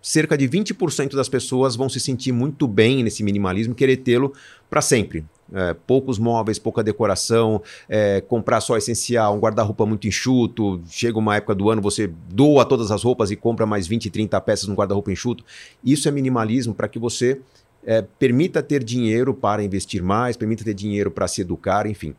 [0.01, 4.33] cerca de 20% das pessoas vão se sentir muito bem nesse minimalismo querer tê-lo
[4.69, 5.25] para sempre.
[5.51, 10.79] É, poucos móveis, pouca decoração, é, comprar só essencial, um guarda-roupa muito enxuto.
[10.87, 14.39] Chega uma época do ano, você doa todas as roupas e compra mais 20, 30
[14.41, 15.43] peças no guarda-roupa enxuto.
[15.83, 17.41] Isso é minimalismo para que você
[17.85, 22.15] é, permita ter dinheiro para investir mais, permita ter dinheiro para se educar, enfim.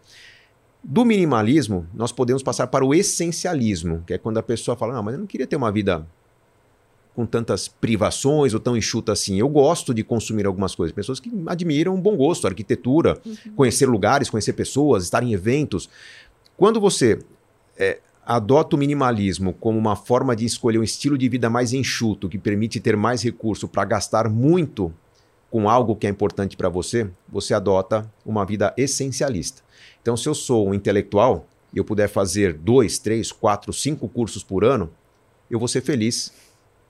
[0.82, 5.02] Do minimalismo, nós podemos passar para o essencialismo, que é quando a pessoa fala: Não,
[5.02, 6.06] mas eu não queria ter uma vida
[7.14, 9.38] com tantas privações ou tão enxuta assim.
[9.38, 10.94] Eu gosto de consumir algumas coisas.
[10.94, 13.52] Pessoas que admiram um bom gosto, arquitetura, uhum.
[13.56, 15.90] conhecer lugares, conhecer pessoas, estar em eventos.
[16.56, 17.18] Quando você
[17.76, 22.28] é, adota o minimalismo como uma forma de escolher um estilo de vida mais enxuto,
[22.28, 24.92] que permite ter mais recurso para gastar muito
[25.50, 29.62] com algo que é importante para você, você adota uma vida essencialista.
[30.00, 34.44] Então, se eu sou um intelectual e eu puder fazer dois, três, quatro, cinco cursos
[34.44, 34.90] por ano,
[35.50, 36.32] eu vou ser feliz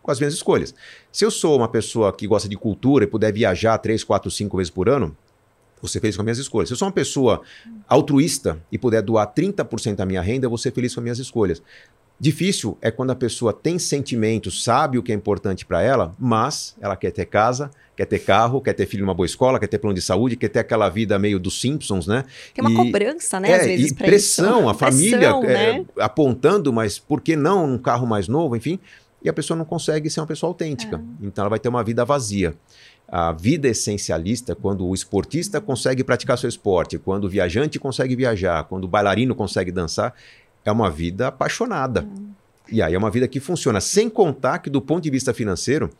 [0.02, 0.74] com as minhas escolhas.
[1.10, 4.58] Se eu sou uma pessoa que gosta de cultura e puder viajar três, quatro, cinco
[4.58, 5.16] vezes por ano,
[5.80, 6.68] vou ser feliz com as minhas escolhas.
[6.68, 7.42] Se eu sou uma pessoa
[7.88, 11.18] altruísta e puder doar 30% da minha renda, eu vou ser feliz com as minhas
[11.18, 11.62] escolhas.
[12.20, 16.76] Difícil é quando a pessoa tem sentimentos, sabe o que é importante para ela, mas
[16.78, 19.78] ela quer ter casa, quer ter carro, quer ter filho numa boa escola, quer ter
[19.78, 22.26] plano de saúde, quer ter aquela vida meio dos Simpsons, né?
[22.54, 24.68] Tem uma E- cobrança, né, é, às vezes, e pressão, isso.
[24.68, 25.87] a família Pressão, é, né?
[25.98, 28.78] apontando, mas por que não um carro mais novo, enfim,
[29.22, 30.96] e a pessoa não consegue ser uma pessoa autêntica.
[30.96, 31.26] É.
[31.26, 32.54] Então ela vai ter uma vida vazia.
[33.09, 38.64] A vida essencialista, quando o esportista consegue praticar seu esporte, quando o viajante consegue viajar,
[38.64, 40.14] quando o bailarino consegue dançar,
[40.64, 42.06] é uma vida apaixonada.
[42.70, 45.90] E aí é uma vida que funciona, sem contar que do ponto de vista financeiro,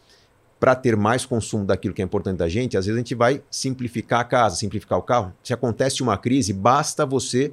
[0.61, 3.43] para ter mais consumo daquilo que é importante da gente, às vezes a gente vai
[3.51, 5.33] simplificar a casa, simplificar o carro.
[5.43, 7.53] Se acontece uma crise, basta você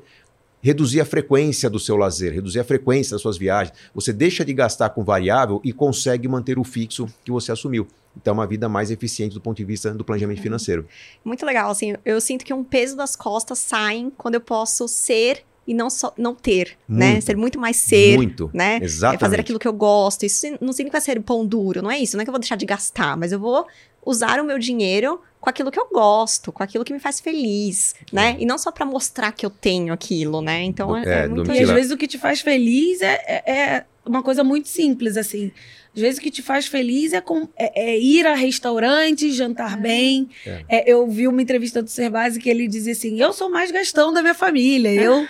[0.61, 3.75] reduzir a frequência do seu lazer, reduzir a frequência das suas viagens.
[3.95, 7.87] Você deixa de gastar com variável e consegue manter o fixo que você assumiu.
[8.15, 10.85] Então, é uma vida mais eficiente do ponto de vista do planejamento financeiro.
[11.23, 15.45] Muito legal, assim, eu sinto que um peso das costas saem quando eu posso ser
[15.67, 17.11] e não só não ter, né?
[17.11, 17.25] Muito.
[17.25, 18.49] Ser muito mais ser, Muito.
[18.53, 18.77] né?
[18.81, 19.19] É Exatamente.
[19.19, 20.25] fazer aquilo que eu gosto.
[20.25, 22.15] Isso não significa ser pão duro, não é isso.
[22.15, 23.67] Não é que eu vou deixar de gastar, mas eu vou
[24.05, 27.93] usar o meu dinheiro com aquilo que eu gosto, com aquilo que me faz feliz,
[28.11, 28.37] né?
[28.39, 30.63] E não só pra mostrar que eu tenho aquilo, né?
[30.63, 33.51] Então é, É, é muito E às vezes o que te faz feliz é, é-
[33.51, 35.51] é uma coisa muito simples, assim.
[35.93, 39.77] Às vezes o que te faz feliz é, com- é- é ir a restaurantes, jantar
[39.77, 40.29] bem.
[40.45, 40.63] É.
[40.69, 44.13] É, eu vi uma entrevista do Cerbasi que ele dizia assim: eu sou mais gastão
[44.13, 44.89] da minha família.
[44.93, 45.27] Eu,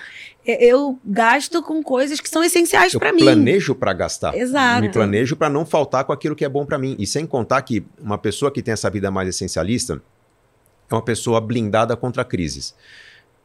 [0.47, 3.19] eu gasto com coisas que são essenciais para mim.
[3.19, 4.35] planejo para gastar.
[4.35, 4.81] Exato.
[4.81, 6.95] Me planejo para não faltar com aquilo que é bom para mim.
[6.97, 10.01] E sem contar que uma pessoa que tem essa vida mais essencialista
[10.89, 12.73] é uma pessoa blindada contra crises.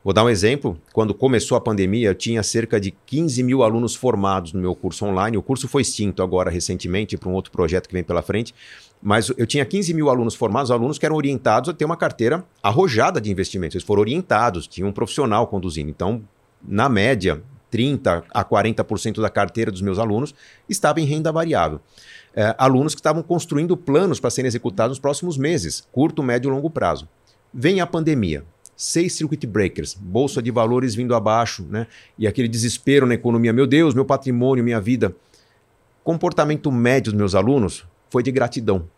[0.04, 0.76] Vou dar um exemplo.
[0.92, 5.04] Quando começou a pandemia, eu tinha cerca de 15 mil alunos formados no meu curso
[5.04, 5.36] online.
[5.36, 8.52] O curso foi extinto agora recentemente para um outro projeto que vem pela frente.
[9.00, 12.44] Mas eu tinha 15 mil alunos formados, alunos que eram orientados a ter uma carteira
[12.60, 13.76] arrojada de investimentos.
[13.76, 15.90] Eles foram orientados, tinha um profissional conduzindo.
[15.90, 16.22] Então,
[16.66, 20.34] na média, 30% a 40% da carteira dos meus alunos
[20.68, 21.80] estava em renda variável.
[22.34, 26.52] É, alunos que estavam construindo planos para serem executados nos próximos meses, curto, médio e
[26.52, 27.08] longo prazo.
[27.52, 28.44] Vem a pandemia,
[28.76, 31.86] seis circuit breakers, bolsa de valores vindo abaixo, né?
[32.18, 35.14] E aquele desespero na economia, meu Deus, meu patrimônio, minha vida.
[36.02, 38.88] Comportamento médio dos meus alunos foi de gratidão.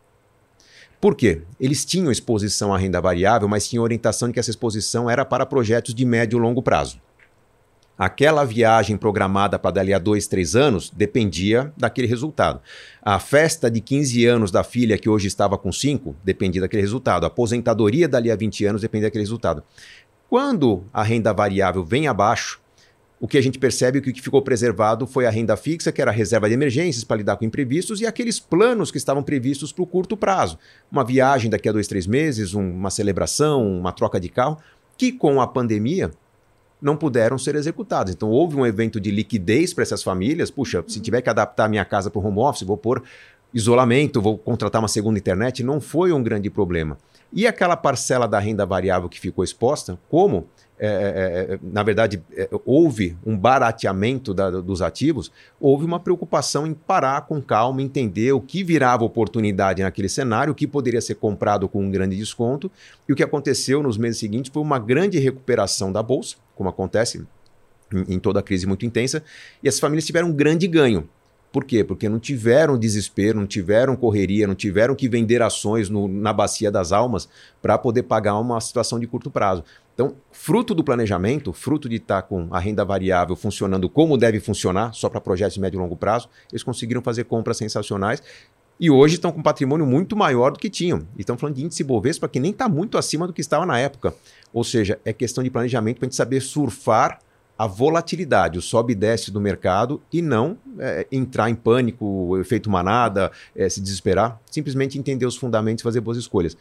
[1.01, 1.43] Por quê?
[1.61, 5.45] Eles tinham exposição à renda variável, mas tinham orientação de que essa exposição era para
[5.45, 6.99] projetos de médio e longo prazo.
[7.97, 12.61] Aquela viagem programada para dali a dois, três anos dependia daquele resultado.
[13.01, 17.23] A festa de 15 anos da filha, que hoje estava com 5, dependia daquele resultado.
[17.23, 19.63] A aposentadoria dali a 20 anos dependia daquele resultado.
[20.29, 22.61] Quando a renda variável vem abaixo,
[23.21, 26.03] o que a gente percebe que o que ficou preservado foi a renda fixa, que
[26.03, 29.73] era a reserva de emergências para lidar com imprevistos, e aqueles planos que estavam previstos
[29.73, 30.59] para o curto prazo.
[30.91, 34.59] Uma viagem daqui a dois, três meses, um- uma celebração, uma troca de carro,
[34.99, 36.11] que com a pandemia
[36.81, 38.13] não puderam ser executados.
[38.13, 40.51] Então houve um evento de liquidez para essas famílias.
[40.51, 43.03] Puxa, se tiver que adaptar a minha casa para o home office, vou pôr
[43.53, 46.99] isolamento, vou contratar uma segunda internet, não foi um grande problema.
[47.33, 50.47] E aquela parcela da renda variável que ficou exposta, como,
[50.79, 56.65] é, é, é, na verdade, é, houve um barateamento da- dos ativos, houve uma preocupação
[56.67, 61.15] em parar com calma, entender o que virava oportunidade naquele cenário, o que poderia ser
[61.17, 62.71] comprado com um grande desconto.
[63.09, 67.25] E o que aconteceu nos meses seguintes foi uma grande recuperação da Bolsa, como acontece
[67.93, 69.23] em, em toda crise muito intensa,
[69.63, 71.09] e as famílias tiveram um grande ganho.
[71.53, 71.85] Por quê?
[71.85, 76.69] Porque não tiveram desespero, não tiveram correria, não tiveram que vender ações no- na bacia
[76.69, 77.29] das almas
[77.63, 79.63] para poder pagar uma situação de curto prazo.
[79.95, 84.93] Então, fruto do planejamento, fruto de estar com a renda variável funcionando como deve funcionar,
[84.93, 88.21] só para projetos de médio e longo prazo, eles conseguiram fazer compras sensacionais
[88.79, 91.07] e hoje estão com um patrimônio muito maior do que tinham.
[91.17, 93.79] E estão falando de índice Bovespa que nem está muito acima do que estava na
[93.79, 94.15] época.
[94.53, 97.21] Ou seja, é questão de planejamento para a gente saber surfar
[97.57, 102.69] a volatilidade, o sobe e desce do mercado e não é, entrar em pânico, efeito
[102.69, 104.41] manada, é, se desesperar.
[104.51, 106.57] Simplesmente entender os fundamentos e fazer boas escolhas.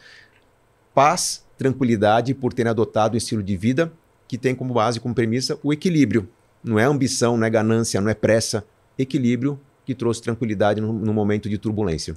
[0.93, 3.91] Paz, tranquilidade por terem adotado um estilo de vida
[4.28, 6.30] que tem como base, como premissa, o equilíbrio.
[6.63, 8.63] Não é ambição, não é ganância, não é pressa.
[8.97, 12.15] Equilíbrio que trouxe tranquilidade no, no momento de turbulência.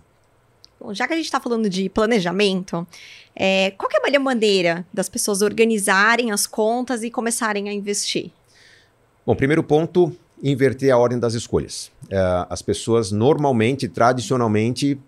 [0.79, 2.87] Bom, já que a gente está falando de planejamento,
[3.35, 7.73] é, qual que é a melhor maneira das pessoas organizarem as contas e começarem a
[7.73, 8.31] investir?
[9.25, 11.91] Bom, primeiro ponto, inverter a ordem das escolhas.
[12.11, 14.99] É, as pessoas normalmente, tradicionalmente,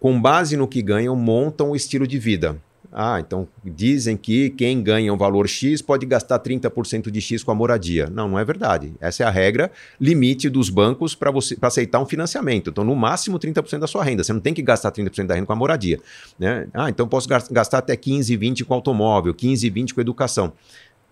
[0.00, 2.60] com base no que ganham, montam o estilo de vida.
[2.96, 7.50] Ah, então dizem que quem ganha um valor X pode gastar 30% de X com
[7.50, 8.08] a moradia.
[8.08, 8.94] Não, não é verdade.
[9.00, 9.68] Essa é a regra
[10.00, 12.70] limite dos bancos para você pra aceitar um financiamento.
[12.70, 14.22] Então, no máximo 30% da sua renda.
[14.22, 15.98] Você não tem que gastar 30% da renda com a moradia.
[16.38, 16.68] Né?
[16.72, 20.52] Ah, então posso gas- gastar até 15, 20 com automóvel, 15, 20 com educação.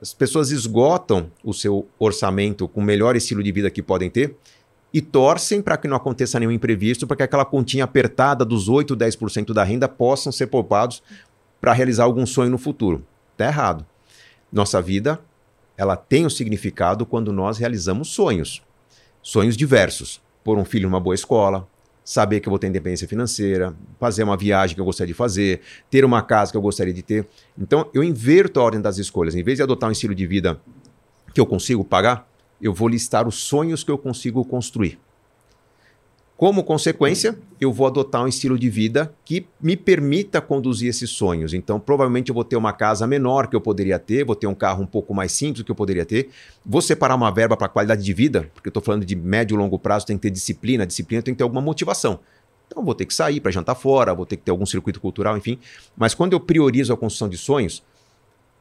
[0.00, 4.36] As pessoas esgotam o seu orçamento com o melhor estilo de vida que podem ter
[4.94, 8.94] e torcem para que não aconteça nenhum imprevisto, para que aquela continha apertada dos 8,
[8.94, 11.02] 10% da renda possam ser poupados
[11.62, 13.06] para realizar algum sonho no futuro.
[13.30, 13.86] Está errado.
[14.52, 15.20] Nossa vida,
[15.76, 18.60] ela tem um significado quando nós realizamos sonhos.
[19.22, 20.20] Sonhos diversos.
[20.42, 21.68] Pôr um filho numa boa escola,
[22.04, 25.60] saber que eu vou ter independência financeira, fazer uma viagem que eu gostaria de fazer,
[25.88, 27.28] ter uma casa que eu gostaria de ter.
[27.56, 29.36] Então, eu inverto a ordem das escolhas.
[29.36, 30.60] Em vez de adotar um estilo de vida
[31.32, 32.28] que eu consigo pagar,
[32.60, 34.98] eu vou listar os sonhos que eu consigo construir.
[36.42, 41.54] Como consequência, eu vou adotar um estilo de vida que me permita conduzir esses sonhos.
[41.54, 44.54] Então, provavelmente eu vou ter uma casa menor que eu poderia ter, vou ter um
[44.54, 46.30] carro um pouco mais simples que eu poderia ter.
[46.66, 49.56] Vou separar uma verba para qualidade de vida, porque eu estou falando de médio e
[49.56, 52.18] longo prazo, tem que ter disciplina, disciplina tem que ter alguma motivação.
[52.66, 55.36] Então, vou ter que sair para jantar fora, vou ter que ter algum circuito cultural,
[55.36, 55.60] enfim.
[55.96, 57.84] Mas quando eu priorizo a construção de sonhos,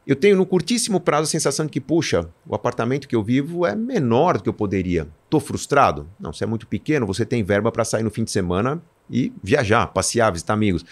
[0.06, 3.64] eu tenho no curtíssimo prazo a sensação de que, puxa, o apartamento que eu vivo
[3.64, 5.06] é menor do que eu poderia.
[5.24, 6.08] Estou frustrado?
[6.18, 9.32] Não, você é muito pequeno, você tem verba para sair no fim de semana e
[9.42, 10.84] viajar, passear, visitar amigos.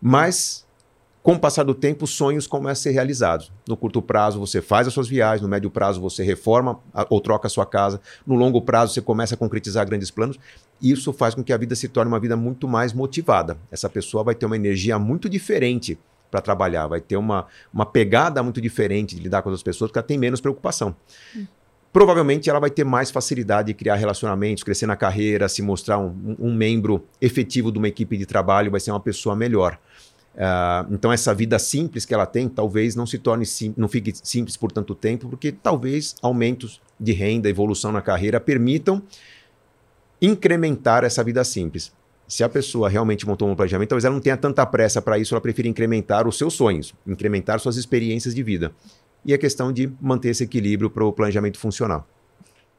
[0.00, 0.66] Mas,
[1.22, 3.52] com o passar do tempo, os sonhos começam a ser realizados.
[3.68, 7.46] No curto prazo, você faz as suas viagens, no médio prazo, você reforma ou troca
[7.46, 10.38] a sua casa, no longo prazo, você começa a concretizar grandes planos.
[10.80, 13.58] Isso faz com que a vida se torne uma vida muito mais motivada.
[13.70, 15.98] Essa pessoa vai ter uma energia muito diferente
[16.34, 20.00] para trabalhar, vai ter uma, uma pegada muito diferente de lidar com as pessoas, porque
[20.00, 20.96] ela tem menos preocupação.
[21.36, 21.46] Hum.
[21.92, 26.34] Provavelmente ela vai ter mais facilidade de criar relacionamentos, crescer na carreira, se mostrar um,
[26.40, 29.78] um membro efetivo de uma equipe de trabalho, vai ser uma pessoa melhor.
[30.34, 34.12] Uh, então essa vida simples que ela tem talvez não se torne sim, não fique
[34.12, 39.00] simples por tanto tempo, porque talvez aumentos de renda, evolução na carreira permitam
[40.20, 41.92] incrementar essa vida simples
[42.26, 45.34] se a pessoa realmente montou um planejamento, talvez ela não tenha tanta pressa para isso,
[45.34, 48.72] ela prefira incrementar os seus sonhos, incrementar suas experiências de vida.
[49.24, 52.04] E a questão de manter esse equilíbrio para o planejamento funcionar.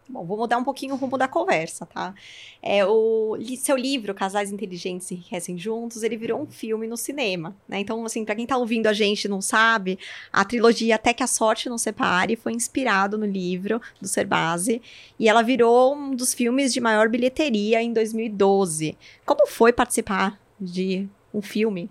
[0.08, 2.14] Bom, vou mudar um pouquinho o rumo da conversa, tá?
[2.62, 7.80] É, o seu livro, Casais Inteligentes Enriquecem Juntos, ele virou um filme no cinema, né?
[7.80, 9.98] Então, assim, para quem tá ouvindo a gente não sabe,
[10.32, 14.80] a trilogia Até que a Sorte Não Separe foi inspirado no livro do Serbase
[15.18, 18.96] e ela virou um dos filmes de maior bilheteria em 2012.
[19.26, 21.90] Como foi participar de um filme?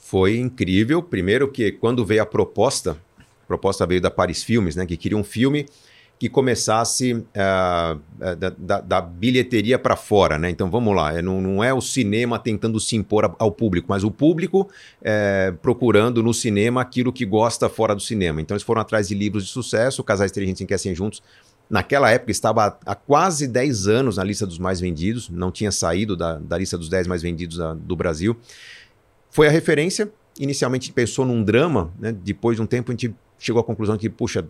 [0.00, 1.02] Foi incrível.
[1.02, 4.86] Primeiro que quando veio a proposta, a proposta veio da Paris Filmes, né?
[4.86, 5.66] Que queria um filme
[6.18, 8.00] que começasse uh,
[8.38, 10.48] da, da, da, bilheteria para fora, né?
[10.48, 14.02] Então vamos lá, é, não, não, é o cinema tentando se impor ao público, mas
[14.02, 14.68] o público
[15.02, 18.40] é, procurando no cinema aquilo que gosta fora do cinema.
[18.40, 21.22] Então eles foram atrás de livros de sucesso, Casais Inteligentes Enriquecem Juntos.
[21.68, 26.16] Naquela época estava há quase 10 anos na lista dos mais vendidos, não tinha saído
[26.16, 28.36] da, da lista dos 10 mais vendidos da, do Brasil.
[29.30, 30.10] Foi a referência.
[30.38, 32.12] Inicialmente pensou num drama, né?
[32.12, 34.46] depois de um tempo a gente chegou à conclusão que, puxa,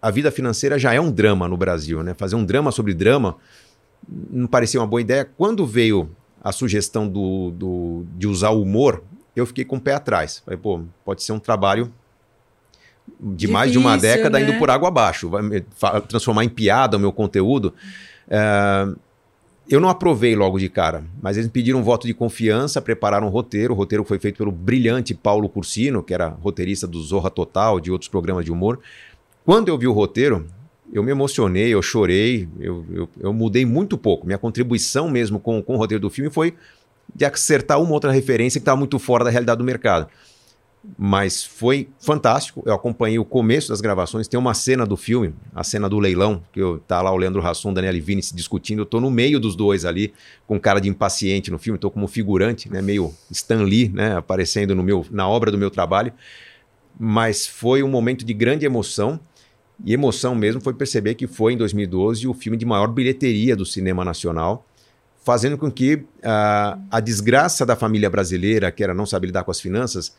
[0.00, 2.14] a vida financeira já é um drama no Brasil, né?
[2.14, 3.36] Fazer um drama sobre drama
[4.30, 5.28] não parecia uma boa ideia.
[5.36, 6.10] Quando veio
[6.42, 9.02] a sugestão do, do, de usar o humor,
[9.34, 10.42] eu fiquei com o pé atrás.
[10.44, 11.92] Falei, pô, pode ser um trabalho
[13.20, 14.48] de Difícil, mais de uma década né?
[14.48, 15.28] indo por água abaixo.
[15.28, 15.42] Vai
[16.06, 17.74] transformar em piada o meu conteúdo.
[18.28, 18.88] É,
[19.68, 23.26] eu não aprovei logo de cara, mas eles me pediram um voto de confiança, prepararam
[23.26, 23.74] um roteiro.
[23.74, 27.90] O roteiro foi feito pelo brilhante Paulo Cursino, que era roteirista do Zorra Total, de
[27.90, 28.80] outros programas de humor.
[29.48, 30.46] Quando eu vi o roteiro,
[30.92, 34.26] eu me emocionei, eu chorei, eu, eu, eu mudei muito pouco.
[34.26, 36.54] Minha contribuição mesmo com, com o roteiro do filme foi
[37.14, 40.06] de acertar uma outra referência que estava muito fora da realidade do mercado.
[40.98, 42.62] Mas foi fantástico.
[42.66, 44.28] Eu acompanhei o começo das gravações.
[44.28, 47.40] Tem uma cena do filme, a cena do leilão, que eu, tá lá o Leandro
[47.40, 48.80] Hassum, Daniel Vini se discutindo.
[48.80, 50.12] Eu tô no meio dos dois ali,
[50.46, 51.78] com cara de impaciente no filme.
[51.78, 55.70] Tô como figurante, né, meio Stan Lee, né, aparecendo no meu, na obra do meu
[55.70, 56.12] trabalho.
[57.00, 59.18] Mas foi um momento de grande emoção
[59.84, 63.64] e emoção mesmo foi perceber que foi em 2012 o filme de maior bilheteria do
[63.64, 64.66] cinema nacional,
[65.24, 69.50] fazendo com que uh, a desgraça da família brasileira, que era não saber lidar com
[69.50, 70.14] as finanças,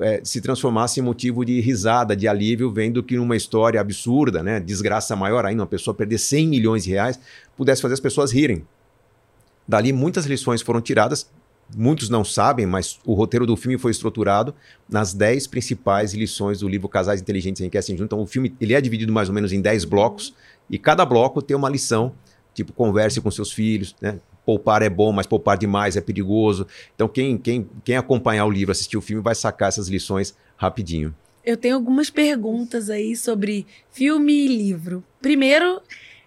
[0.00, 4.60] é, se transformasse em motivo de risada, de alívio, vendo que numa história absurda, né,
[4.60, 7.18] desgraça maior ainda, uma pessoa perder 100 milhões de reais,
[7.56, 8.66] pudesse fazer as pessoas rirem.
[9.66, 11.30] Dali muitas lições foram tiradas,
[11.76, 14.54] muitos não sabem, mas o roteiro do filme foi estruturado
[14.88, 18.06] nas 10 principais lições do livro Casais Inteligentes Enriquecem Juntos.
[18.06, 20.34] Então, o filme ele é dividido mais ou menos em 10 blocos,
[20.70, 22.14] e cada bloco tem uma lição,
[22.54, 24.20] tipo, converse com seus filhos, né?
[24.44, 26.66] Poupar é bom, mas poupar demais é perigoso.
[26.94, 31.14] Então, quem, quem, quem acompanhar o livro, assistir o filme, vai sacar essas lições rapidinho.
[31.44, 35.04] Eu tenho algumas perguntas aí sobre filme e livro.
[35.20, 35.82] Primeiro,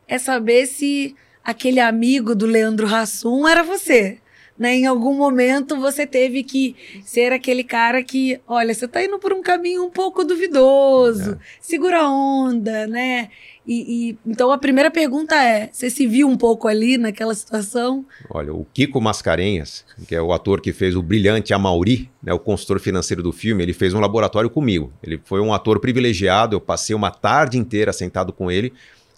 [0.07, 4.19] é saber se aquele amigo do Leandro Hassum era você
[4.61, 4.75] né?
[4.75, 9.33] Em algum momento você teve que ser aquele cara que, olha, você tá indo por
[9.33, 11.37] um caminho um pouco duvidoso, é.
[11.59, 13.29] segura a onda, né?
[13.65, 18.05] E, e, então a primeira pergunta é: você se viu um pouco ali naquela situação?
[18.29, 22.37] Olha, o Kiko Mascarenhas, que é o ator que fez o brilhante Amauri, né, o
[22.37, 24.93] consultor financeiro do filme, ele fez um laboratório comigo.
[25.01, 28.71] Ele foi um ator privilegiado, eu passei uma tarde inteira sentado com ele,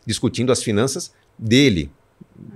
[0.05, 1.91] discutindo as finanças dele,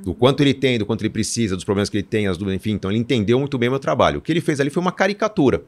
[0.04, 2.56] do quanto ele tem, do quanto ele precisa, dos problemas que ele tem, as dúvidas,
[2.56, 2.72] enfim.
[2.72, 4.20] Então ele entendeu muito bem o meu trabalho.
[4.20, 5.64] O que ele fez ali foi uma caricatura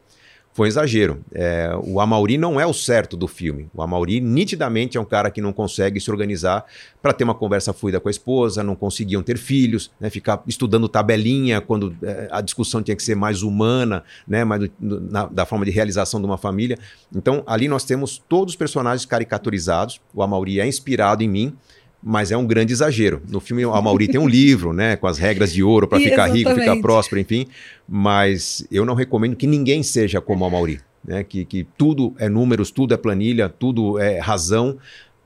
[0.53, 1.23] foi um exagero.
[1.31, 3.69] É, o Amauri não é o certo do filme.
[3.73, 6.65] O Amauri, nitidamente, é um cara que não consegue se organizar
[7.01, 10.89] para ter uma conversa fluida com a esposa, não conseguiam ter filhos, né, ficar estudando
[10.89, 15.45] tabelinha quando é, a discussão tinha que ser mais humana, né, mais do, na, da
[15.45, 16.77] forma de realização de uma família.
[17.15, 20.01] Então, ali nós temos todos os personagens caricaturizados.
[20.13, 21.57] O Amauri é inspirado em mim
[22.01, 23.21] mas é um grande exagero.
[23.29, 26.27] No filme, a Mauri tem um livro, né, com as regras de ouro para ficar
[26.27, 27.47] rico, ficar próspero, enfim.
[27.87, 32.29] Mas eu não recomendo que ninguém seja como a Mauri, né, que, que tudo é
[32.29, 34.77] números, tudo é planilha, tudo é razão.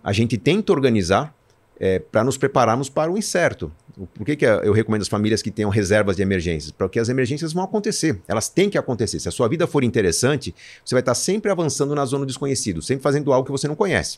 [0.03, 1.34] A gente tenta organizar
[1.80, 3.71] é, para nos prepararmos para o incerto.
[4.15, 6.71] Por que, que eu recomendo as famílias que tenham reservas de emergências?
[6.71, 9.19] Porque as emergências vão acontecer, elas têm que acontecer.
[9.19, 12.82] Se a sua vida for interessante, você vai estar sempre avançando na zona do desconhecido,
[12.82, 14.17] sempre fazendo algo que você não conhece.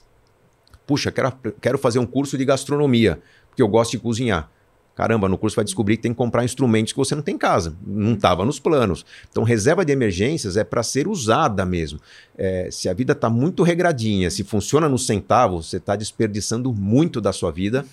[0.85, 1.31] Puxa, quero,
[1.61, 3.19] quero fazer um curso de gastronomia,
[3.49, 4.49] porque eu gosto de cozinhar.
[4.95, 7.37] Caramba, no curso vai descobrir que tem que comprar instrumentos que você não tem em
[7.37, 7.75] casa.
[7.85, 9.05] Não estava nos planos.
[9.29, 11.99] Então, reserva de emergências é para ser usada mesmo.
[12.37, 17.19] É, se a vida está muito regradinha, se funciona no centavo, você está desperdiçando muito
[17.19, 17.85] da sua vida.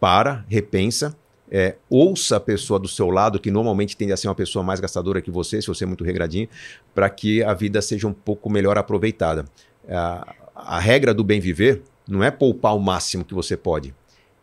[0.00, 1.14] Para, repensa,
[1.50, 4.80] é, ouça a pessoa do seu lado, que normalmente tende a ser uma pessoa mais
[4.80, 6.48] gastadora que você, se você é muito regradinho,
[6.94, 9.44] para que a vida seja um pouco melhor aproveitada.
[9.88, 13.94] A, a regra do bem viver não é poupar o máximo que você pode.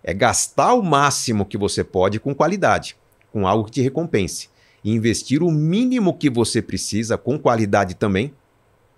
[0.04, 2.96] É gastar o máximo que você pode com qualidade,
[3.32, 4.50] com algo que te recompense.
[4.84, 8.34] E investir o mínimo que você precisa, com qualidade também,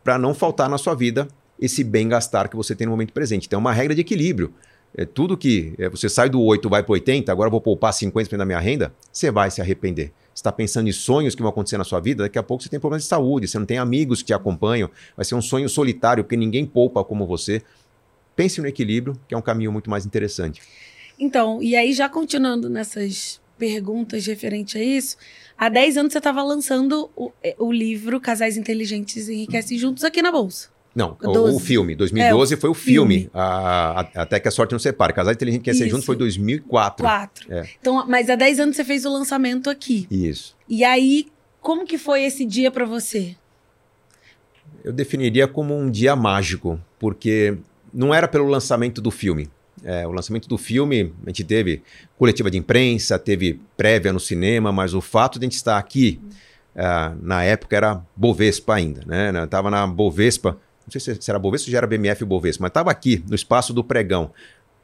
[0.04, 1.28] para não faltar na sua vida
[1.60, 3.48] esse bem gastar que você tem no momento presente.
[3.48, 4.54] Então é uma regra de equilíbrio.
[4.98, 8.38] É tudo que é, você sai do 8 vai para 80, agora vou poupar 50%
[8.38, 10.14] da minha renda, você vai se arrepender.
[10.34, 12.70] Você está pensando em sonhos que vão acontecer na sua vida, daqui a pouco você
[12.70, 15.68] tem problemas de saúde, você não tem amigos que te acompanham, vai ser um sonho
[15.68, 17.62] solitário, porque ninguém poupa como você.
[18.36, 20.62] Pense no equilíbrio, que é um caminho muito mais interessante.
[21.18, 25.18] Então, e aí já continuando nessas perguntas referente a isso,
[25.58, 30.22] há 10 anos você estava lançando o, é, o, livro Casais Inteligentes Enriquecem Juntos aqui
[30.22, 30.70] na Bolsa.
[30.94, 31.94] Não, o, o, filme.
[31.94, 33.16] 2012 é, foi o filme.
[33.16, 33.30] filme.
[33.34, 35.12] A, a, até que a sorte não separe.
[35.12, 37.04] Casais Inteligentes Enriquecem Juntos foi 2004.
[37.06, 37.54] 4.
[37.54, 37.70] É.
[37.80, 40.08] Então, mas há 10 anos você fez o lançamento aqui.
[40.10, 40.56] Isso.
[40.70, 41.28] E aí,
[41.60, 43.36] como que foi esse dia para você?
[44.86, 47.58] Eu definiria como um dia mágico, porque
[47.96, 49.50] não era pelo lançamento do filme.
[49.84, 51.82] É, o lançamento do filme, a gente teve
[52.18, 56.20] coletiva de imprensa, teve prévia no cinema, mas o fato de a gente estar aqui,
[56.76, 59.46] uh, na época era Bovespa ainda, né?
[59.48, 62.92] Tava na Bovespa, não sei se era Bovespa ou já era BMF Bovespa, mas estava
[62.92, 64.32] aqui, no espaço do pregão,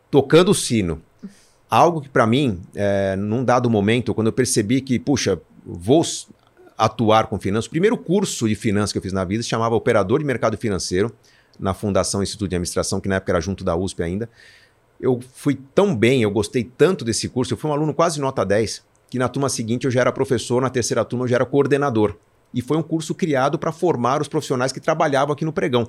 [0.09, 1.01] tocando o sino.
[1.69, 6.03] Algo que para mim, é, num dado momento, quando eu percebi que, puxa, vou
[6.77, 9.73] atuar com finanças, o primeiro curso de finanças que eu fiz na vida se chamava
[9.73, 11.15] Operador de Mercado Financeiro,
[11.61, 14.27] na Fundação Instituto de Administração, que na época era junto da USP ainda.
[14.99, 18.43] Eu fui tão bem, eu gostei tanto desse curso, eu fui um aluno quase nota
[18.43, 21.45] 10, que na turma seguinte eu já era professor, na terceira turma eu já era
[21.45, 22.17] coordenador.
[22.53, 25.87] E foi um curso criado para formar os profissionais que trabalhavam aqui no pregão.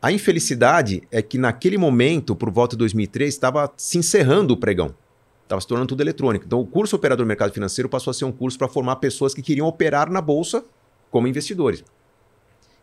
[0.00, 4.94] A infelicidade é que naquele momento, por volta de 2003, estava se encerrando o pregão.
[5.42, 6.44] Estava se tornando tudo eletrônico.
[6.44, 9.34] Então, o curso Operador do Mercado Financeiro passou a ser um curso para formar pessoas
[9.34, 10.64] que queriam operar na bolsa
[11.10, 11.82] como investidores.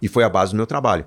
[0.01, 1.05] E foi a base do meu trabalho.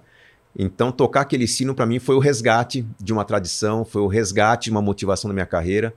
[0.56, 4.64] Então, tocar aquele sino para mim foi o resgate de uma tradição, foi o resgate
[4.64, 5.92] de uma motivação da minha carreira.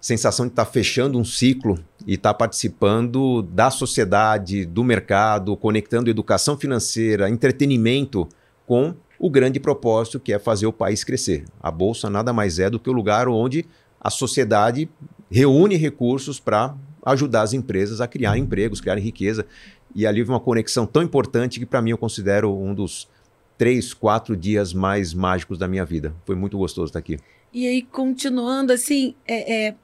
[0.00, 5.56] Sensação de estar tá fechando um ciclo e estar tá participando da sociedade, do mercado,
[5.56, 8.28] conectando educação financeira, entretenimento
[8.66, 11.44] com o grande propósito que é fazer o país crescer.
[11.62, 13.64] A bolsa nada mais é do que o lugar onde
[13.98, 14.90] a sociedade
[15.30, 16.74] reúne recursos para
[17.06, 19.46] ajudar as empresas a criar empregos, criar riqueza.
[19.94, 23.08] E ali uma conexão tão importante que para mim eu considero um dos
[23.56, 26.14] três, quatro dias mais mágicos da minha vida.
[26.24, 27.18] Foi muito gostoso estar aqui.
[27.52, 29.74] E aí, continuando, assim, é, é,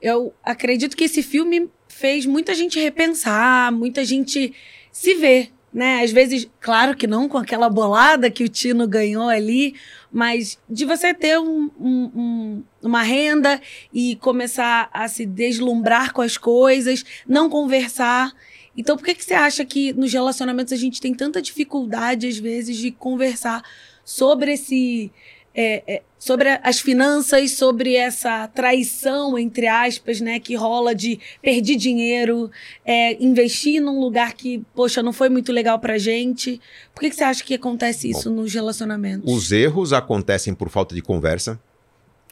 [0.00, 4.54] eu acredito que esse filme fez muita gente repensar, muita gente
[4.92, 6.02] se ver, né?
[6.02, 9.74] Às vezes, claro que não com aquela bolada que o Tino ganhou ali,
[10.12, 13.60] mas de você ter um, um, um, uma renda
[13.92, 18.32] e começar a se deslumbrar com as coisas, não conversar.
[18.78, 22.38] Então, por que, que você acha que nos relacionamentos a gente tem tanta dificuldade, às
[22.38, 23.60] vezes, de conversar
[24.04, 25.10] sobre esse.
[25.52, 31.74] é, é, sobre as finanças, sobre essa traição, entre aspas, né, que rola de perder
[31.76, 32.50] dinheiro,
[32.84, 36.60] é, investir num lugar que, poxa, não foi muito legal pra gente.
[36.94, 39.32] Por que, que você acha que acontece isso Bom, nos relacionamentos?
[39.32, 41.60] Os erros acontecem por falta de conversa.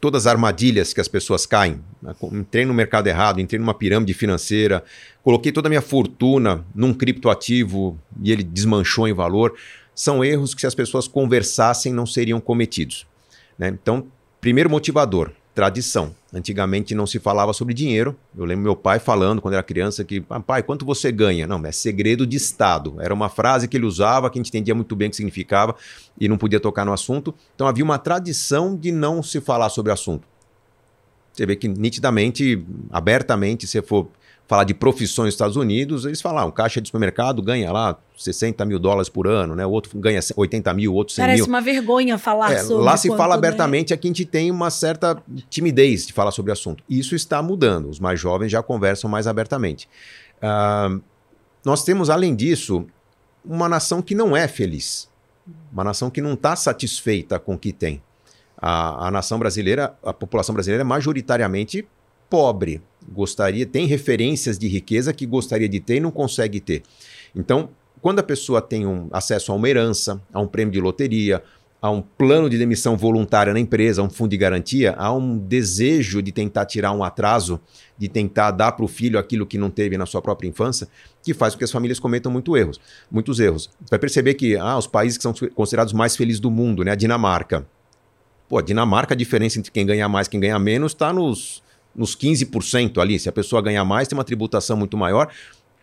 [0.00, 1.80] Todas as armadilhas que as pessoas caem.
[2.32, 4.84] Entrei no mercado errado, entrei numa pirâmide financeira,
[5.22, 9.54] coloquei toda a minha fortuna num criptoativo e ele desmanchou em valor.
[9.94, 13.06] São erros que, se as pessoas conversassem, não seriam cometidos.
[13.58, 13.68] Né?
[13.68, 14.06] Então,
[14.40, 16.14] primeiro motivador, tradição.
[16.34, 18.14] Antigamente não se falava sobre dinheiro.
[18.36, 21.46] Eu lembro meu pai falando quando era criança que, ah, pai, quanto você ganha?
[21.46, 22.96] Não, é segredo de Estado.
[23.00, 25.74] Era uma frase que ele usava, que a gente entendia muito bem o que significava
[26.20, 27.34] e não podia tocar no assunto.
[27.54, 30.28] Então havia uma tradição de não se falar sobre o assunto.
[31.32, 34.08] Você vê que nitidamente, abertamente, se for
[34.46, 37.98] falar de profissões nos Estados Unidos, eles falam, ah, um caixa de supermercado ganha lá
[38.16, 39.66] 60 mil dólares por ano, né?
[39.66, 41.48] O outro ganha 80 mil, o outro 100 Parece mil.
[41.48, 45.20] uma vergonha falar é, sobre Lá se fala abertamente, aqui a gente tem uma certa
[45.50, 46.84] timidez de falar sobre o assunto.
[46.88, 49.88] Isso está mudando, os mais jovens já conversam mais abertamente.
[50.38, 51.02] Uh,
[51.64, 52.86] nós temos, além disso,
[53.44, 55.08] uma nação que não é feliz,
[55.72, 58.00] uma nação que não está satisfeita com o que tem.
[58.56, 61.86] A, a nação brasileira, a população brasileira é majoritariamente
[62.30, 62.82] pobre,
[63.12, 66.82] gostaria, tem referências de riqueza que gostaria de ter e não consegue ter.
[67.34, 71.42] Então, quando a pessoa tem um acesso a uma herança, a um prêmio de loteria,
[71.80, 75.38] a um plano de demissão voluntária na empresa, a um fundo de garantia, há um
[75.38, 77.60] desejo de tentar tirar um atraso,
[77.98, 80.88] de tentar dar para o filho aquilo que não teve na sua própria infância,
[81.22, 82.80] que faz com que as famílias cometam muito erros,
[83.10, 83.70] muitos erros.
[83.80, 86.92] Você vai perceber que ah, os países que são considerados mais felizes do mundo, né,
[86.92, 87.66] a Dinamarca.
[88.48, 91.62] Pô, a Dinamarca, a diferença entre quem ganha mais e quem ganha menos está nos
[91.96, 93.18] nos 15% ali.
[93.18, 95.28] Se a pessoa ganhar mais, tem uma tributação muito maior.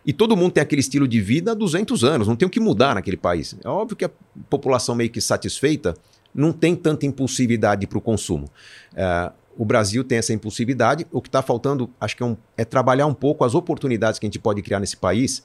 [0.06, 2.60] E todo mundo tem aquele estilo de vida há 200 anos, não tem o que
[2.60, 3.56] mudar naquele país.
[3.64, 4.10] É óbvio que a
[4.50, 5.96] população meio que satisfeita
[6.34, 8.50] não tem tanta impulsividade para o consumo.
[8.94, 11.06] É, o Brasil tem essa impulsividade.
[11.10, 14.26] O que está faltando, acho que é, um, é, trabalhar um pouco as oportunidades que
[14.26, 15.42] a gente pode criar nesse país,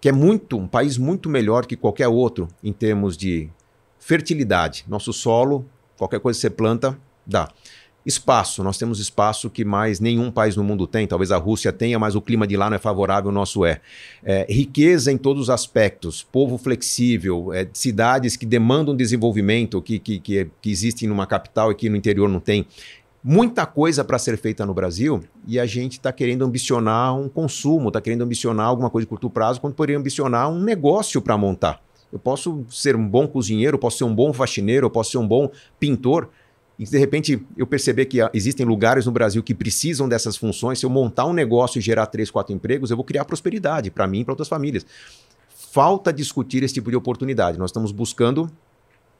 [0.00, 3.48] que é muito um país muito melhor que qualquer outro em termos de
[3.98, 4.84] fertilidade.
[4.88, 5.64] Nosso solo,
[5.96, 7.48] qualquer coisa que você planta, dá.
[8.04, 11.98] Espaço, nós temos espaço que mais nenhum país no mundo tem, talvez a Rússia tenha,
[11.98, 13.80] mas o clima de lá não é favorável, o nosso é.
[14.22, 20.20] é riqueza em todos os aspectos, povo flexível, é, cidades que demandam desenvolvimento, que, que,
[20.20, 22.66] que, que existem numa capital e que no interior não tem.
[23.22, 27.88] Muita coisa para ser feita no Brasil e a gente está querendo ambicionar um consumo,
[27.88, 31.80] está querendo ambicionar alguma coisa de curto prazo, quando poderia ambicionar um negócio para montar.
[32.12, 35.50] Eu posso ser um bom cozinheiro, posso ser um bom faxineiro, posso ser um bom
[35.80, 36.28] pintor,
[36.78, 40.86] e de repente eu perceber que existem lugares no Brasil que precisam dessas funções, se
[40.86, 44.20] eu montar um negócio e gerar três, quatro empregos, eu vou criar prosperidade para mim
[44.20, 44.84] e para outras famílias.
[45.70, 47.58] Falta discutir esse tipo de oportunidade.
[47.58, 48.50] Nós estamos buscando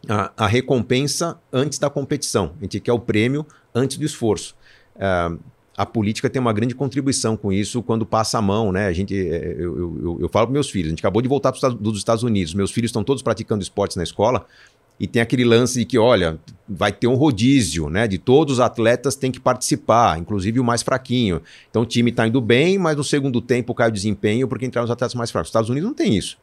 [0.08, 2.52] a, a, recompensa antes da competição.
[2.60, 4.56] A gente quer o prêmio antes do esforço.
[4.96, 5.38] Uh,
[5.76, 8.86] a política tem uma grande contribuição com isso quando passa a mão, né?
[8.86, 11.28] A gente, é, eu, eu, eu, eu falo para meus filhos, a gente acabou de
[11.28, 14.46] voltar dos Estados Unidos, meus filhos estão todos praticando esportes na escola.
[14.98, 16.38] E tem aquele lance de que, olha,
[16.68, 18.06] vai ter um rodízio, né?
[18.06, 21.42] De todos os atletas têm que participar, inclusive o mais fraquinho.
[21.68, 24.84] Então o time está indo bem, mas no segundo tempo cai o desempenho porque entraram
[24.84, 25.48] os atletas mais fracos.
[25.48, 26.38] Os Estados Unidos não tem isso.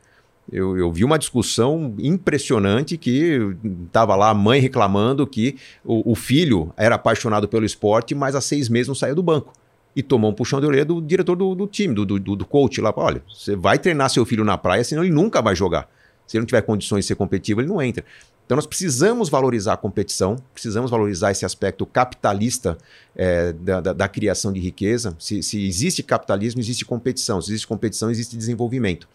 [0.52, 6.16] Eu, eu, vi uma discussão impressionante que estava lá a mãe reclamando que o, o,
[6.16, 9.54] filho era apaixonado pelo esporte, mas há seis meses não saía do banco.
[9.96, 12.82] E tomou um puxão de orelha do diretor do, do time, do, do, do coach
[12.82, 12.94] lá.
[12.96, 15.88] Olha, você vai treinar seu filho na praia, senão ele nunca vai jogar.
[16.32, 18.06] Se ele não tiver condições de ser competitivo, ele não entra.
[18.46, 22.78] Então nós precisamos valorizar a competição, precisamos valorizar esse aspecto capitalista
[23.14, 25.14] é, da, da, da, criação de riqueza.
[25.20, 27.42] Se, se, existe capitalismo, existe competição.
[27.42, 29.10] Se existe competição, existe desenvolvimento.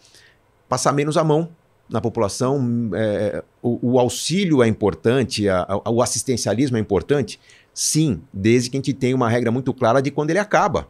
[0.69, 1.49] Passar menos a mão
[1.89, 7.39] na população, é, o, o, auxílio é importante, a, a, o assistencialismo é importante?
[7.73, 10.87] Sim, desde que a gente tenha uma regra muito clara de quando ele acaba.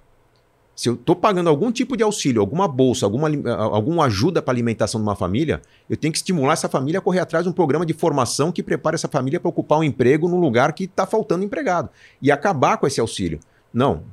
[0.78, 5.02] Se eu estou pagando algum tipo de auxílio, alguma bolsa, alguma, alguma ajuda para alimentação
[5.02, 5.60] de uma família,
[5.90, 8.62] eu tenho que estimular essa família a correr atrás de um programa de formação que
[8.62, 11.90] prepare essa família para ocupar um emprego num lugar que está faltando empregado.
[12.22, 13.40] E acabar com esse auxílio.
[13.74, 14.04] Não.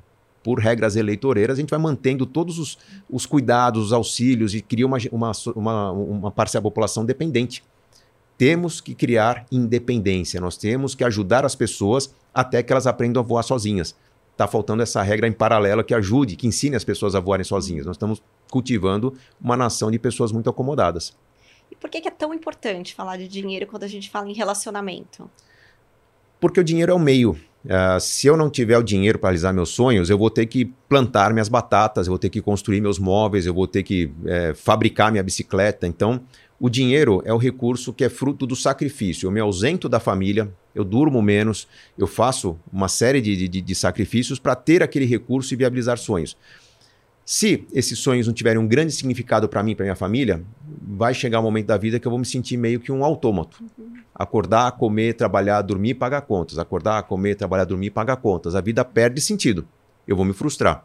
[0.43, 2.79] Por regras eleitoreiras, a gente vai mantendo todos os,
[3.11, 7.63] os cuidados, os auxílios e cria uma, uma, uma, uma parcela da população dependente.
[8.39, 13.25] Temos que criar independência, nós temos que ajudar as pessoas até que elas aprendam a
[13.25, 13.95] voar sozinhas
[14.35, 17.87] está faltando essa regra em paralelo que ajude, que ensine as pessoas a voarem sozinhas.
[17.87, 21.17] Nós estamos cultivando uma nação de pessoas muito acomodadas.
[21.71, 25.31] E por que é tão importante falar de dinheiro quando a gente fala em relacionamento?
[26.39, 27.39] Porque o dinheiro é o meio.
[27.65, 30.67] Uh, se eu não tiver o dinheiro para realizar meus sonhos, eu vou ter que
[30.87, 34.53] plantar minhas batatas, eu vou ter que construir meus móveis, eu vou ter que é,
[34.53, 35.87] fabricar minha bicicleta.
[35.87, 36.21] Então,
[36.65, 39.27] o dinheiro é o recurso que é fruto do sacrifício.
[39.27, 43.75] Eu me ausento da família, eu durmo menos, eu faço uma série de, de, de
[43.75, 46.35] sacrifícios para ter aquele recurso e viabilizar sonhos.
[47.23, 50.43] Se esses sonhos não tiverem um grande significado para mim, para minha família,
[50.81, 53.63] vai chegar um momento da vida que eu vou me sentir meio que um autômato.
[54.15, 56.59] Acordar, comer, trabalhar, dormir, pagar contas.
[56.59, 58.55] Acordar, comer, trabalhar, dormir, pagar contas.
[58.55, 59.69] A vida perde sentido.
[60.09, 60.83] Eu vou me frustrar.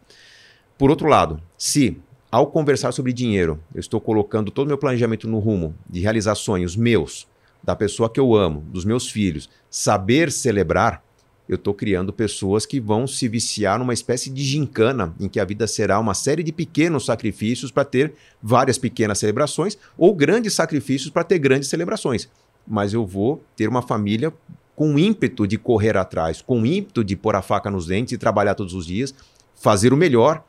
[0.78, 1.98] Por outro lado, se
[2.32, 6.36] ao conversar sobre dinheiro, eu estou colocando todo o meu planejamento no rumo de realizar
[6.36, 7.28] sonhos meus,
[7.64, 11.04] da pessoa que eu amo, dos meus filhos, saber celebrar,
[11.48, 15.46] eu estou criando pessoas que vão se viciar numa espécie de gincana, em que a
[15.46, 21.10] vida será uma série de pequenos sacrifícios para ter várias pequenas celebrações, ou grandes sacrifícios
[21.10, 22.30] para ter grandes celebrações.
[22.68, 24.32] Mas eu vou ter uma família
[24.76, 28.54] com ímpeto de correr atrás, com ímpeto de pôr a faca nos dentes e trabalhar
[28.54, 29.16] todos os dias,
[29.56, 30.44] fazer o melhor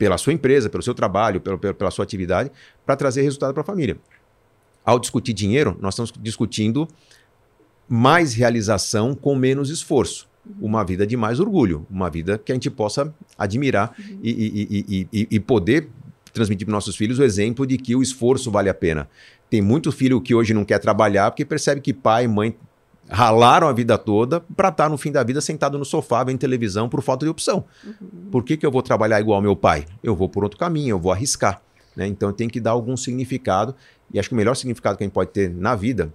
[0.00, 2.50] pela sua empresa, pelo seu trabalho, pelo, pela sua atividade,
[2.86, 3.98] para trazer resultado para a família.
[4.82, 6.88] Ao discutir dinheiro, nós estamos discutindo
[7.86, 10.26] mais realização com menos esforço
[10.58, 14.18] uma vida de mais orgulho, uma vida que a gente possa admirar uhum.
[14.22, 15.90] e, e, e, e, poder
[16.32, 19.06] transmitir para nossos filhos o exemplo de que o esforço vale a pena.
[19.50, 22.56] Tem muito filho que hoje não quer trabalhar porque percebe que pai e mãe
[23.10, 26.38] ralaram a vida toda para estar tá no fim da vida sentado no sofá vendo
[26.38, 27.64] televisão por falta de opção.
[27.84, 28.30] Uhum.
[28.30, 29.84] Por que, que eu vou trabalhar igual meu pai?
[30.02, 31.60] Eu vou por outro caminho, eu vou arriscar.
[31.96, 32.06] Né?
[32.06, 33.74] Então tem que dar algum significado.
[34.12, 36.12] E acho que o melhor significado que a gente pode ter na vida,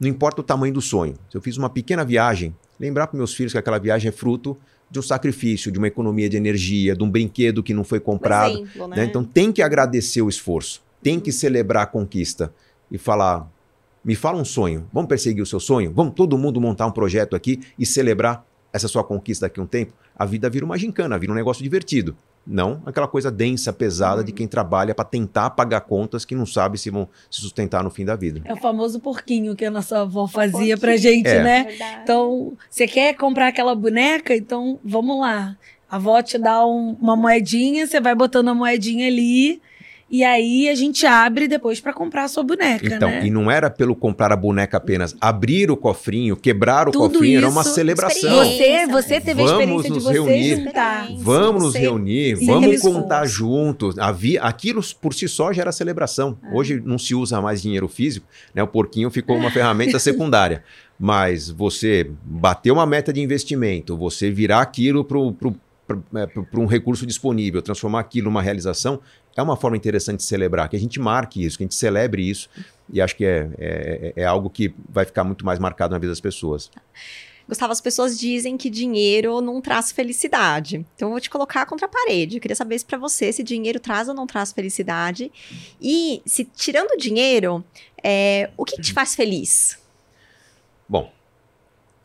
[0.00, 1.14] não importa o tamanho do sonho.
[1.30, 4.56] Se eu fiz uma pequena viagem lembrar para meus filhos que aquela viagem é fruto
[4.90, 8.58] de um sacrifício, de uma economia de energia, de um brinquedo que não foi comprado.
[8.58, 8.96] Um exemplo, né?
[8.96, 9.04] Né?
[9.04, 12.52] Então tem que agradecer o esforço, tem que celebrar a conquista
[12.90, 13.46] e falar:
[14.04, 15.92] me fala um sonho, vamos perseguir o seu sonho?
[15.94, 19.66] Vamos todo mundo montar um projeto aqui e celebrar essa sua conquista daqui a um
[19.66, 19.92] tempo?
[20.16, 22.16] A vida vira uma gincana, vira um negócio divertido.
[22.46, 26.78] Não aquela coisa densa, pesada de quem trabalha para tentar pagar contas que não sabe
[26.78, 28.40] se vão se sustentar no fim da vida.
[28.46, 31.42] É o famoso porquinho que a nossa avó fazia para gente, é.
[31.42, 31.64] né?
[31.64, 32.00] Verdade.
[32.02, 34.34] Então, você quer comprar aquela boneca?
[34.34, 35.58] Então, vamos lá.
[35.90, 39.60] A avó te dá um, uma moedinha, você vai botando a moedinha ali
[40.10, 42.86] e aí a gente abre depois para comprar a sua boneca.
[42.86, 43.26] Então, né?
[43.26, 45.14] e não era pelo comprar a boneca apenas.
[45.20, 48.36] Abrir o cofrinho, quebrar o Tudo cofrinho, era uma celebração.
[48.36, 51.08] Você, você teve vamos a experiência de você reunir, juntar.
[51.18, 53.98] Vamos nos reunir, vamos contar juntos.
[53.98, 56.38] Havia, aquilo por si só já era celebração.
[56.42, 56.50] Ah.
[56.54, 58.62] Hoje não se usa mais dinheiro físico, né?
[58.62, 60.64] O porquinho ficou uma ferramenta secundária.
[60.98, 65.18] Mas você bater uma meta de investimento, você virar aquilo para
[66.50, 69.00] para um recurso disponível, transformar aquilo numa realização,
[69.40, 72.28] é uma forma interessante de celebrar, que a gente marque isso, que a gente celebre
[72.28, 72.48] isso,
[72.92, 76.10] e acho que é, é, é algo que vai ficar muito mais marcado na vida
[76.10, 76.70] das pessoas.
[77.48, 80.84] Gustavo, as pessoas dizem que dinheiro não traz felicidade.
[80.94, 82.36] Então eu vou te colocar contra a parede.
[82.36, 85.32] Eu queria saber se para você se dinheiro traz ou não traz felicidade.
[85.80, 87.64] E se tirando o dinheiro,
[88.04, 89.78] é, o que te faz feliz?
[90.86, 91.10] Bom,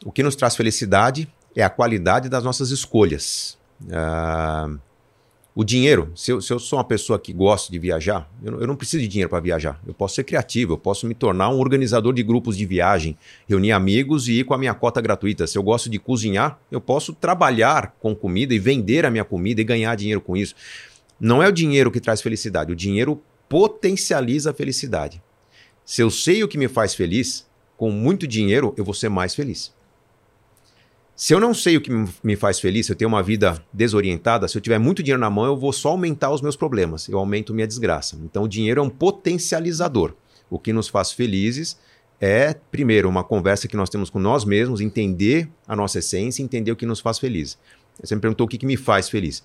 [0.06, 3.58] o que nos traz felicidade é a qualidade das nossas escolhas.
[3.82, 4.80] Uh,
[5.56, 8.66] o dinheiro, se eu, se eu, sou uma pessoa que gosta de viajar, eu eu
[8.66, 9.80] não preciso de dinheiro para viajar.
[9.86, 13.16] Eu posso ser criativo, eu posso me tornar um organizador de grupos de viagem,
[13.48, 15.46] reunir amigos e ir com a minha cota gratuita.
[15.46, 19.62] Se eu gosto de cozinhar, eu posso trabalhar com comida e vender a minha comida
[19.62, 20.56] e ganhar dinheiro com isso.
[21.20, 25.22] Não é o dinheiro que traz felicidade, o dinheiro potencializa a felicidade.
[25.86, 27.46] Se eu sei o que me faz feliz,
[27.78, 29.72] com muito dinheiro eu vou ser mais feliz.
[31.16, 31.92] Se eu não sei o que
[32.24, 35.30] me faz feliz, se eu tenho uma vida desorientada, se eu tiver muito dinheiro na
[35.30, 38.18] mão, eu vou só aumentar os meus problemas, eu aumento minha desgraça.
[38.24, 40.16] Então, o dinheiro é um potencializador.
[40.50, 41.78] O que nos faz felizes
[42.26, 46.72] é, primeiro, uma conversa que nós temos com nós mesmos, entender a nossa essência, entender
[46.72, 47.58] o que nos faz feliz.
[48.02, 49.44] Você me perguntou o que, que me faz feliz.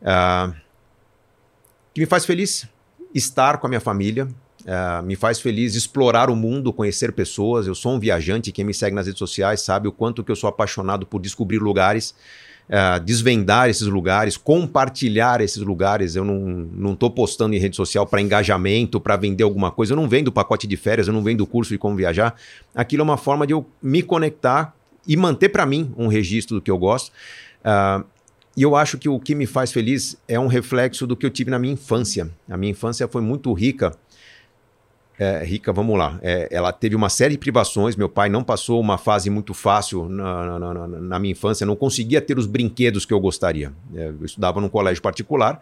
[0.00, 2.68] Uh, o que me faz feliz?
[3.12, 4.28] Estar com a minha família,
[4.60, 7.66] Uh, me faz feliz explorar o mundo, conhecer pessoas.
[7.66, 8.52] Eu sou um viajante.
[8.52, 11.58] Quem me segue nas redes sociais sabe o quanto que eu sou apaixonado por descobrir
[11.58, 12.14] lugares,
[12.68, 16.14] uh, desvendar esses lugares, compartilhar esses lugares.
[16.14, 19.92] Eu não estou postando em rede social para engajamento, para vender alguma coisa.
[19.92, 22.34] Eu não vendo pacote de férias, eu não vendo curso de como viajar.
[22.74, 24.74] Aquilo é uma forma de eu me conectar
[25.06, 27.10] e manter para mim um registro do que eu gosto.
[27.64, 28.04] Uh,
[28.56, 31.30] e eu acho que o que me faz feliz é um reflexo do que eu
[31.30, 32.28] tive na minha infância.
[32.48, 33.92] A minha infância foi muito rica
[35.20, 36.18] é, Rica, vamos lá.
[36.22, 37.94] É, ela teve uma série de privações.
[37.94, 41.66] Meu pai não passou uma fase muito fácil na, na, na, na minha infância.
[41.66, 43.70] Não conseguia ter os brinquedos que eu gostaria.
[43.94, 45.60] É, eu estudava num colégio particular,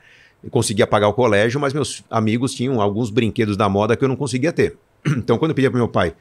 [0.48, 4.14] conseguia pagar o colégio, mas meus amigos tinham alguns brinquedos da moda que eu não
[4.14, 4.76] conseguia ter.
[5.16, 6.14] Então, quando eu pedia para meu pai,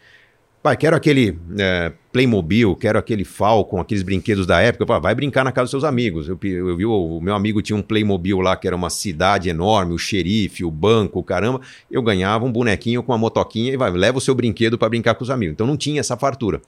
[0.67, 4.85] Pai, quero aquele é, Playmobil, quero aquele Falcon, aqueles brinquedos da época.
[4.85, 6.27] Pai, vai brincar na casa dos seus amigos.
[6.27, 9.93] Eu, eu, vi o, meu amigo tinha um Playmobil lá que era uma cidade enorme,
[9.93, 11.61] o xerife, o banco, caramba.
[11.89, 15.15] Eu ganhava um bonequinho com uma motoquinha e vai, leva o seu brinquedo para brincar
[15.15, 15.53] com os amigos.
[15.53, 16.61] Então não tinha essa fartura.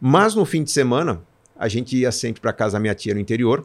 [0.00, 1.22] Mas no fim de semana,
[1.56, 3.64] a gente ia sempre para casa da minha tia no interior.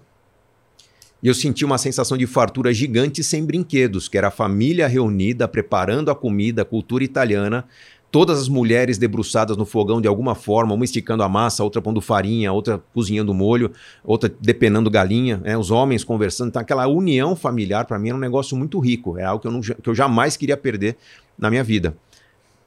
[1.24, 5.48] E eu senti uma sensação de fartura gigante sem brinquedos, que era a família reunida,
[5.48, 7.66] preparando a comida, a cultura italiana,
[8.14, 12.00] todas as mulheres debruçadas no fogão de alguma forma, uma esticando a massa, outra pondo
[12.00, 13.72] farinha, outra cozinhando molho,
[14.04, 15.58] outra depenando galinha, né?
[15.58, 16.50] os homens conversando.
[16.50, 19.18] Então, aquela união familiar, para mim, era um negócio muito rico.
[19.18, 20.96] É algo que eu, não, que eu jamais queria perder
[21.36, 21.98] na minha vida.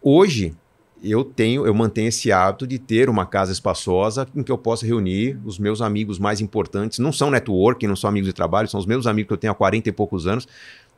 [0.03, 0.53] Hoje,
[1.01, 4.85] eu tenho, eu mantenho esse hábito de ter uma casa espaçosa em que eu possa
[4.85, 6.99] reunir os meus amigos mais importantes.
[6.99, 9.53] Não são networking, não são amigos de trabalho, são os meus amigos que eu tenho
[9.53, 10.49] há 40 e poucos anos.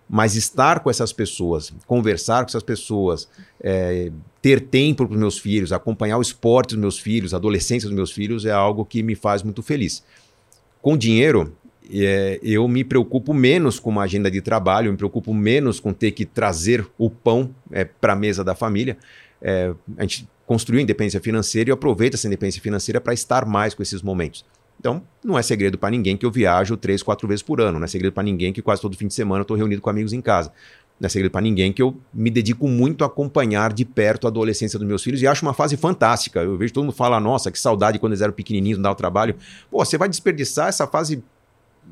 [0.08, 3.28] Mas estar com essas pessoas, conversar com essas pessoas,
[3.60, 7.88] é, ter tempo para os meus filhos, acompanhar o esporte dos meus filhos, a adolescência
[7.88, 10.02] dos meus filhos, é algo que me faz muito feliz.
[10.80, 11.52] Com dinheiro,
[11.90, 15.92] é, eu me preocupo menos com uma agenda de trabalho, eu me preocupo menos com
[15.92, 18.96] ter que trazer o pão é, para a mesa da família.
[19.40, 23.74] É, a gente construiu independência financeira e eu aproveito essa independência financeira para estar mais
[23.74, 24.44] com esses momentos.
[24.78, 27.78] Então, não é segredo para ninguém que eu viajo três, quatro vezes por ano.
[27.78, 29.90] Não é segredo para ninguém que quase todo fim de semana eu estou reunido com
[29.90, 30.52] amigos em casa.
[31.00, 34.30] Não é segredo para ninguém que eu me dedico muito a acompanhar de perto a
[34.30, 36.40] adolescência dos meus filhos e acho uma fase fantástica.
[36.40, 39.36] Eu vejo todo mundo falar, nossa, que saudade quando eles eram pequenininhos, não dava trabalho.
[39.70, 41.22] Pô, você vai desperdiçar essa fase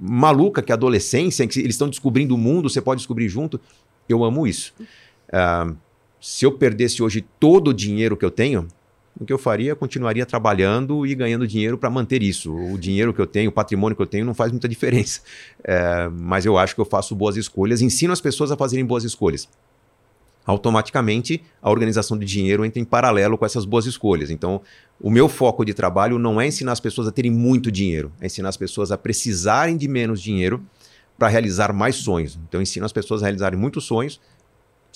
[0.01, 3.28] maluca que é a adolescência, em que eles estão descobrindo o mundo, você pode descobrir
[3.28, 3.61] junto.
[4.09, 4.74] Eu amo isso.
[5.28, 5.76] Uh,
[6.20, 8.66] se eu perdesse hoje todo o dinheiro que eu tenho,
[9.19, 9.75] o que eu faria?
[9.75, 12.55] continuaria trabalhando e ganhando dinheiro para manter isso.
[12.55, 15.21] O dinheiro que eu tenho, o patrimônio que eu tenho, não faz muita diferença.
[15.69, 19.03] É, mas eu acho que eu faço boas escolhas, ensino as pessoas a fazerem boas
[19.03, 19.49] escolhas.
[20.45, 24.31] Automaticamente, a organização de dinheiro entra em paralelo com essas boas escolhas.
[24.31, 24.61] Então,
[25.01, 28.27] o meu foco de trabalho não é ensinar as pessoas a terem muito dinheiro, é
[28.27, 30.64] ensinar as pessoas a precisarem de menos dinheiro
[31.19, 32.39] para realizar mais sonhos.
[32.47, 34.21] Então, eu ensino as pessoas a realizarem muitos sonhos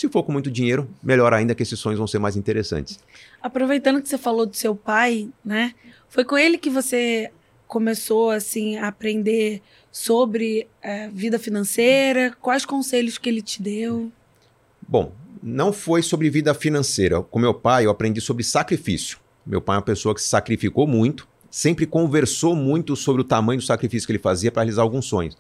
[0.01, 2.99] se for com muito dinheiro, melhor ainda que esses sonhos vão ser mais interessantes.
[3.43, 5.75] Aproveitando que você falou do seu pai, né?
[6.09, 7.31] Foi com ele que você
[7.67, 9.61] começou assim a aprender
[9.93, 12.35] sobre é, vida financeira?
[12.41, 14.11] Quais conselhos que ele te deu?
[14.89, 17.21] Bom, não foi sobre vida financeira.
[17.21, 19.19] Com meu pai, eu aprendi sobre sacrifício.
[19.45, 23.61] Meu pai é uma pessoa que se sacrificou muito, sempre conversou muito sobre o tamanho
[23.61, 25.37] do sacrifício que ele fazia para realizar alguns sonhos.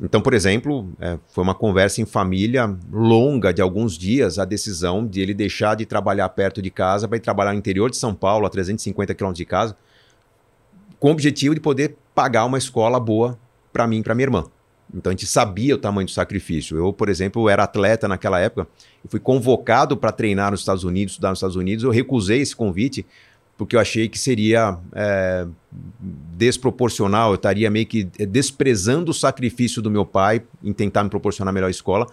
[0.00, 5.04] Então, por exemplo, é, foi uma conversa em família longa de alguns dias a decisão
[5.04, 8.14] de ele deixar de trabalhar perto de casa para ir trabalhar no interior de São
[8.14, 9.76] Paulo, a 350 quilômetros de casa,
[11.00, 13.36] com o objetivo de poder pagar uma escola boa
[13.72, 14.44] para mim e para minha irmã.
[14.94, 16.76] Então a gente sabia o tamanho do sacrifício.
[16.76, 18.66] Eu, por exemplo, era atleta naquela época,
[19.04, 22.54] eu fui convocado para treinar nos Estados Unidos, estudar nos Estados Unidos, eu recusei esse
[22.54, 23.04] convite
[23.58, 25.44] porque eu achei que seria é,
[26.36, 31.50] desproporcional, eu estaria meio que desprezando o sacrifício do meu pai em tentar me proporcionar
[31.50, 32.06] a melhor escola.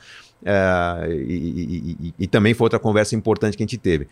[0.44, 4.08] É, e, e, e, também foi outra conversa importante que a gente teve.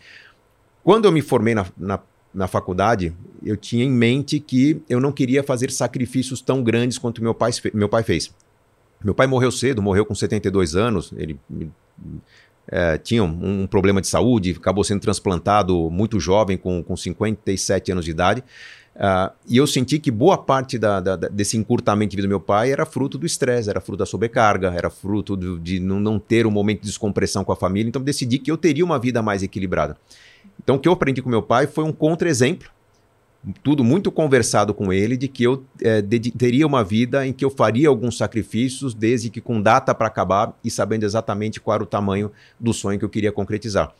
[0.84, 1.98] Quando eu me formei na, na,
[2.32, 3.12] na, faculdade,
[3.44, 7.50] eu tinha em mente que eu não queria fazer sacrifícios tão grandes quanto meu pai,
[7.72, 8.32] meu pai fez.
[9.02, 11.12] Meu pai morreu cedo, morreu com 72 anos.
[11.16, 11.38] Ele
[12.68, 17.92] é, tinha um, um, problema de saúde, acabou sendo transplantado muito jovem, com, com 57
[17.92, 18.42] anos de idade.
[18.94, 22.38] Uh, e eu senti que boa parte da, da, desse encurtamento de vida do meu
[22.38, 26.18] pai era fruto do estresse, era fruto da sobrecarga, era fruto do, de não, não,
[26.18, 27.88] ter um momento de descompressão com a família.
[27.88, 29.96] Então decidi que eu teria uma vida mais equilibrada.
[30.62, 32.68] Então o que eu aprendi com meu pai foi um contra-exemplo
[33.62, 36.02] tudo muito conversado com ele de que eu é,
[36.36, 40.56] teria uma vida em que eu faria alguns sacrifícios, desde que com data para acabar
[40.64, 43.92] e sabendo exatamente qual era o tamanho do sonho que eu queria concretizar.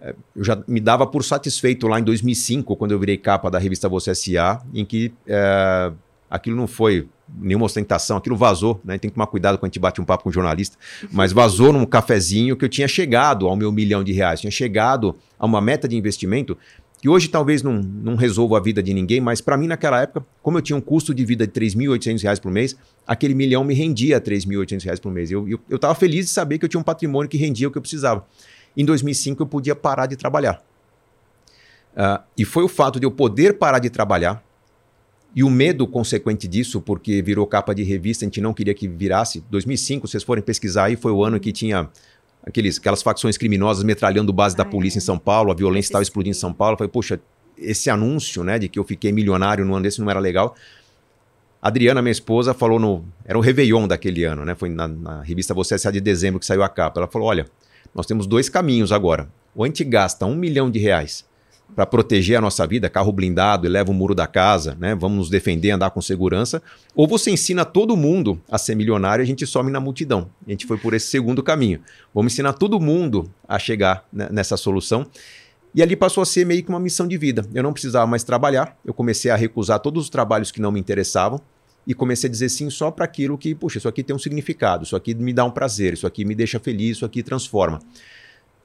[0.00, 3.58] É, eu já me dava por satisfeito lá em 2005, quando eu virei capa da
[3.58, 5.92] revista Você S.A., em que é,
[6.30, 7.08] aquilo não foi
[7.40, 8.96] nenhuma ostentação, aquilo vazou, né?
[8.98, 10.78] Tem que tomar cuidado quando a gente bate um papo com um jornalista,
[11.12, 15.14] mas vazou num cafezinho que eu tinha chegado ao meu milhão de reais, tinha chegado
[15.38, 16.56] a uma meta de investimento
[17.00, 20.26] que hoje talvez não, não resolva a vida de ninguém, mas para mim naquela época,
[20.42, 22.76] como eu tinha um custo de vida de R$ 3.800 por mês,
[23.06, 25.30] aquele milhão me rendia R$ 3.800 por mês.
[25.30, 27.70] Eu estava eu, eu feliz de saber que eu tinha um patrimônio que rendia o
[27.70, 28.26] que eu precisava.
[28.76, 30.62] Em 2005 eu podia parar de trabalhar.
[31.94, 34.44] Uh, e foi o fato de eu poder parar de trabalhar
[35.34, 38.88] e o medo consequente disso, porque virou capa de revista, a gente não queria que
[38.88, 39.44] virasse.
[39.50, 41.88] 2005, vocês forem pesquisar aí, foi o ano que tinha
[42.48, 46.36] aqueles, aquelas facções criminosas metralhando base da polícia em São Paulo, a violência estava explodindo
[46.36, 46.74] em São Paulo.
[46.74, 47.20] Eu falei, poxa,
[47.56, 50.54] esse anúncio, né, de que eu fiquei milionário no ano desse não era legal.
[51.60, 53.04] A Adriana, minha esposa, falou no.
[53.24, 54.54] Era o Réveillon daquele ano, né?
[54.54, 57.00] Foi na, na revista Você é de dezembro que saiu a capa.
[57.00, 57.46] Ela falou: olha,
[57.92, 59.28] nós temos dois caminhos agora.
[59.56, 61.27] Ou a gente gasta um milhão de reais
[61.74, 64.94] para proteger a nossa vida, carro blindado, eleva o muro da casa, né?
[64.94, 66.62] Vamos nos defender, andar com segurança.
[66.94, 70.28] Ou você ensina todo mundo a ser milionário e a gente some na multidão.
[70.46, 71.80] A gente foi por esse segundo caminho.
[72.12, 75.06] Vamos ensinar todo mundo a chegar nessa solução.
[75.74, 77.46] E ali passou a ser meio que uma missão de vida.
[77.54, 80.80] Eu não precisava mais trabalhar, eu comecei a recusar todos os trabalhos que não me
[80.80, 81.40] interessavam
[81.86, 84.84] e comecei a dizer sim só para aquilo que, puxa, isso aqui tem um significado,
[84.84, 87.80] isso aqui me dá um prazer, isso aqui me deixa feliz, isso aqui transforma.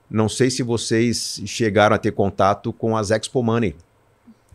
[0.09, 3.75] Não sei se vocês chegaram a ter contato com as Expo Money,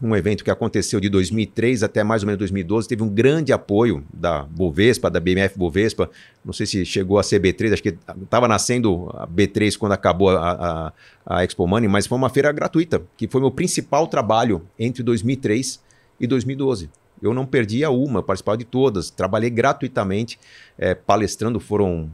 [0.00, 4.04] um evento que aconteceu de 2003 até mais ou menos 2012, teve um grande apoio
[4.12, 6.08] da Bovespa, da BMF Bovespa,
[6.44, 10.30] não sei se chegou a ser B3, acho que estava nascendo a B3 quando acabou
[10.30, 10.92] a,
[11.26, 15.02] a, a, Expo Money, mas foi uma feira gratuita, que foi meu principal trabalho entre
[15.02, 15.80] 2003
[16.20, 16.88] e 2012.
[17.22, 20.38] Eu não perdia uma, participava de todas, trabalhei gratuitamente,
[20.78, 22.10] é, palestrando, foram,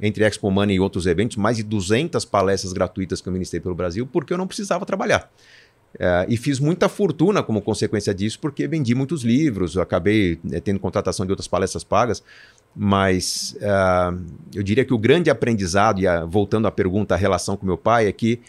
[0.00, 3.74] entre Expo Money e outros eventos, mais de 200 palestras gratuitas que eu ministrei pelo
[3.74, 5.30] Brasil, porque eu não precisava trabalhar.
[5.98, 10.80] É, e fiz muita fortuna como consequência disso, porque vendi muitos livros, acabei é, tendo
[10.80, 12.22] contratação de outras palestras pagas,
[12.76, 13.56] mas
[14.52, 17.78] eu diria que o grande aprendizado, e a, voltando à pergunta, a relação com meu
[17.78, 18.40] pai, é que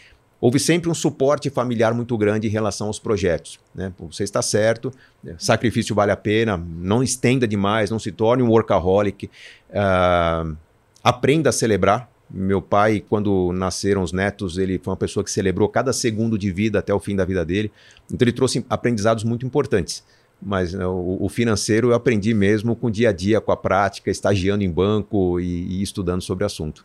[0.46, 3.58] houve sempre um suporte familiar muito grande em relação aos projetos.
[3.74, 3.92] Né?
[3.98, 5.34] Você está certo, né?
[5.40, 10.56] sacrifício vale a pena, não estenda demais, não se torne um workaholic, uh,
[11.02, 12.08] aprenda a celebrar.
[12.30, 16.52] Meu pai, quando nasceram os netos, ele foi uma pessoa que celebrou cada segundo de
[16.52, 17.72] vida até o fim da vida dele.
[18.08, 20.04] Então ele trouxe aprendizados muito importantes.
[20.40, 23.56] Mas né, o, o, financeiro eu aprendi mesmo com o dia a dia, com a
[23.56, 26.84] prática, estagiando em banco e, e estudando sobre o assunto.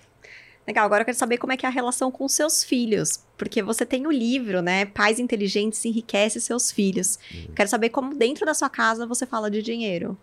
[0.68, 3.64] Legal, agora eu quero saber como é que é a relação com seus filhos, porque
[3.64, 4.86] você tem o livro, né?
[4.86, 7.18] Pais inteligentes enriquece seus filhos.
[7.34, 7.54] Uhum.
[7.56, 10.18] Quero saber como dentro da sua casa você fala de dinheiro.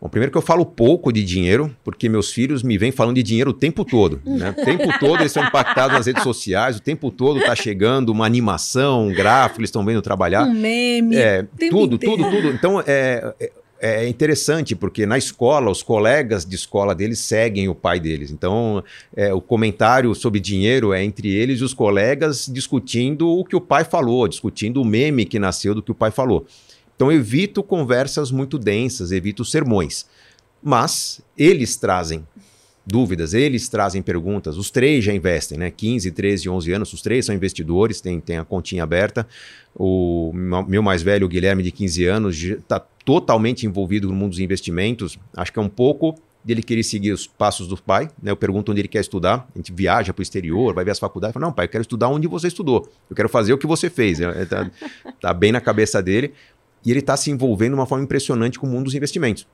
[0.00, 3.22] Bom, primeiro que eu falo pouco de dinheiro, porque meus filhos me vêm falando de
[3.22, 4.22] dinheiro o tempo todo.
[4.24, 4.54] Né?
[4.56, 8.24] O tempo todo eles são impactados nas redes sociais, o tempo todo tá chegando uma
[8.24, 10.44] animação, um gráfico, eles estão vendo trabalhar.
[10.44, 11.16] Um meme.
[11.16, 12.16] É, tudo, inteiro.
[12.16, 12.50] tudo, tudo.
[12.50, 13.34] Então, é,
[13.80, 18.30] é interessante porque na escola, os colegas de escola deles seguem o pai deles.
[18.30, 18.82] Então,
[19.14, 23.60] é, o comentário sobre dinheiro é entre eles e os colegas discutindo o que o
[23.60, 26.46] pai falou, discutindo o meme que nasceu do que o pai falou.
[26.96, 30.06] Então, evito conversas muito densas, evito sermões.
[30.60, 32.26] Mas eles trazem
[32.84, 34.56] dúvidas, eles trazem perguntas.
[34.56, 35.70] Os três já investem, né?
[35.70, 39.28] 15, 13, 11 anos, os três são investidores, tem, tem a continha aberta.
[39.74, 40.32] O
[40.66, 45.18] meu mais velho, o Guilherme, de 15 anos, está totalmente envolvido no mundo dos investimentos.
[45.34, 48.10] Acho que é um pouco dele querer seguir os passos do pai.
[48.22, 48.30] Né?
[48.30, 49.48] Eu pergunto onde ele quer estudar.
[49.54, 51.32] A gente viaja para o exterior, vai ver as faculdades.
[51.32, 52.86] Fala, não, pai, eu quero estudar onde você estudou.
[53.08, 54.20] Eu quero fazer o que você fez.
[54.20, 54.70] Está
[55.22, 56.34] tá bem na cabeça dele.
[56.84, 59.46] E ele está se envolvendo de uma forma impressionante com o mundo dos investimentos.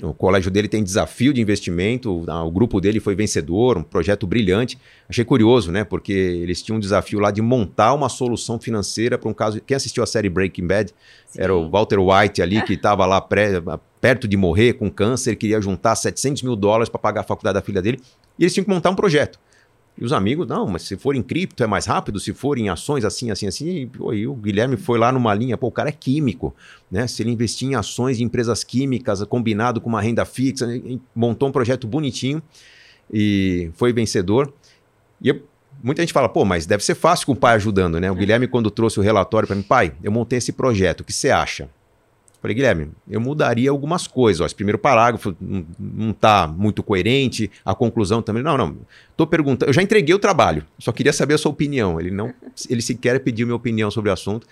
[0.00, 4.78] O colégio dele tem desafio de investimento, o grupo dele foi vencedor, um projeto brilhante.
[5.08, 5.84] Achei curioso, né?
[5.84, 9.60] Porque eles tinham um desafio lá de montar uma solução financeira para um caso.
[9.60, 10.94] Quem assistiu a série Breaking Bad
[11.26, 11.42] Sim.
[11.42, 13.62] era o Walter White ali, que estava lá pré,
[14.00, 17.62] perto de morrer com câncer, queria juntar 700 mil dólares para pagar a faculdade da
[17.62, 18.00] filha dele.
[18.38, 19.38] E eles tinham que montar um projeto.
[19.96, 22.68] E os amigos, não, mas se for em cripto é mais rápido, se for em
[22.68, 23.68] ações assim, assim, assim.
[23.68, 26.54] E, pô, e o Guilherme foi lá numa linha, pô, o cara é químico,
[26.90, 27.06] né?
[27.06, 30.66] Se ele investir em ações de empresas químicas, combinado com uma renda fixa,
[31.14, 32.42] montou um projeto bonitinho
[33.12, 34.52] e foi vencedor.
[35.20, 35.42] E eu,
[35.82, 38.10] muita gente fala, pô, mas deve ser fácil com o pai ajudando, né?
[38.10, 41.12] O Guilherme, quando trouxe o relatório para mim, pai, eu montei esse projeto, o que
[41.12, 41.68] você acha?
[42.42, 44.40] Falei, Guilherme, eu mudaria algumas coisas.
[44.40, 48.42] Ó, esse primeiro parágrafo não está muito coerente, a conclusão também.
[48.42, 48.78] Não, não.
[49.12, 49.70] Estou perguntando.
[49.70, 52.00] Eu já entreguei o trabalho, só queria saber a sua opinião.
[52.00, 52.34] Ele não,
[52.68, 54.44] ele sequer pediu minha opinião sobre o assunto.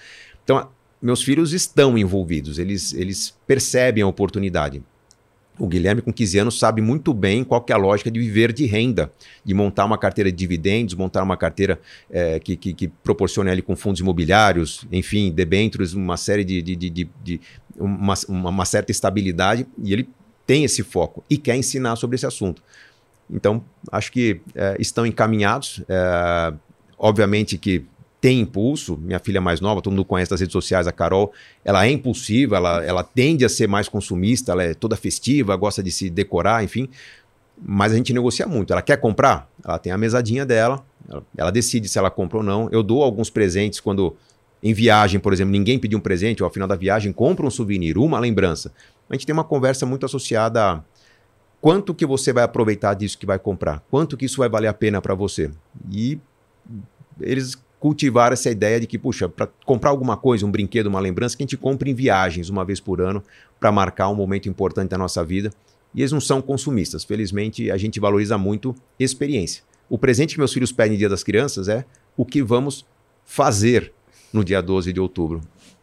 [0.45, 0.69] Então,
[1.03, 4.81] meus filhos estão envolvidos, eles, eles percebem a oportunidade.
[5.61, 8.51] O Guilherme, com 15 anos, sabe muito bem qual que é a lógica de viver
[8.51, 9.13] de renda,
[9.45, 11.79] de montar uma carteira de dividendos, montar uma carteira
[12.11, 16.75] é, que, que, que, proporcione ali com fundos imobiliários, enfim, debêntures, uma série de, de,
[16.75, 17.41] de, de
[17.77, 20.09] uma, uma, certa estabilidade, e ele
[20.47, 22.63] tem esse foco e quer ensinar sobre esse assunto.
[23.31, 25.83] Então, acho que é, estão encaminhados.
[25.89, 26.55] É,
[26.99, 27.85] obviamente que
[28.21, 31.33] tem impulso, minha filha mais nova, todo mundo conhece das redes sociais, a Carol,
[31.65, 35.83] ela é impulsiva, ela, ela tende a ser mais consumista, ela é toda festiva, gosta
[35.83, 36.89] de se decorar, enfim,
[37.63, 38.73] mas a gente negocia muito.
[38.73, 39.49] Ela quer comprar?
[39.65, 42.69] Ela tem a mesadinha dela, ela, ela decide se ela compra ou não.
[42.71, 44.17] Eu dou alguns presentes quando
[44.63, 47.51] em viagem, por exemplo, ninguém pediu um presente, ou ao final da viagem compra um
[47.51, 48.73] souvenir, uma lembrança.
[49.09, 50.83] A gente tem uma conversa muito associada a
[51.61, 54.75] quanto que você vai aproveitar disso que vai comprar, quanto que isso vai valer a
[54.75, 55.51] pena para você.
[55.91, 56.19] E
[57.21, 61.35] eles cultivar essa ideia de que, puxa, para comprar alguma coisa, um brinquedo, uma lembrança,
[61.37, 63.25] que a gente compre em viagens uma vez por ano
[63.59, 65.51] para marcar um momento importante da nossa vida.
[65.95, 67.03] E eles não são consumistas.
[67.03, 69.65] Felizmente, a gente valoriza muito experiência.
[69.89, 71.85] O presente que meus filhos pedem no Dia das Crianças é
[72.17, 72.85] o que vamos
[73.25, 73.93] fazer
[74.33, 75.41] no dia 12 de outubro.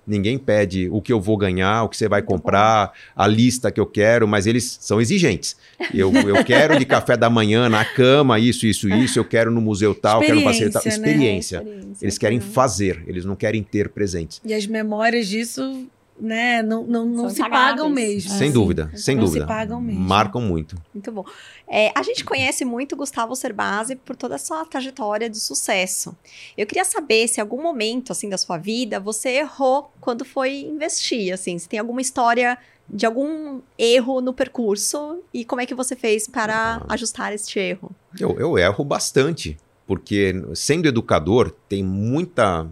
[0.08, 2.94] Ninguém pede o que eu vou ganhar, o que você vai Muito comprar, bom.
[3.16, 5.58] a lista que eu quero, mas eles são exigentes.
[5.94, 9.60] Eu, eu quero de café da manhã na cama, isso, isso, isso, eu quero no
[9.60, 10.82] museu tal, quero no passeio tal.
[10.86, 11.60] Experiência.
[11.60, 11.70] Né?
[11.72, 12.06] Experiência.
[12.06, 14.40] Eles querem fazer, eles não querem ter presentes.
[14.46, 15.88] E as memórias disso
[16.20, 18.30] né, não, não, não se pagam mesmo.
[18.30, 18.52] Sem assim.
[18.52, 19.46] dúvida, sem não dúvida.
[19.46, 20.02] Se pagam mesmo.
[20.02, 20.76] Marcam muito.
[20.94, 21.26] Muito bom.
[21.68, 26.16] É, a gente conhece muito Gustavo Cerbasi por toda a sua trajetória de sucesso.
[26.58, 30.62] Eu queria saber se em algum momento assim da sua vida você errou quando foi
[30.62, 32.58] investir, assim, se tem alguma história
[32.90, 36.86] de algum erro no percurso e como é que você fez para ah.
[36.94, 37.92] ajustar este erro?
[38.20, 42.66] Eu, eu erro bastante, porque sendo educador tem muita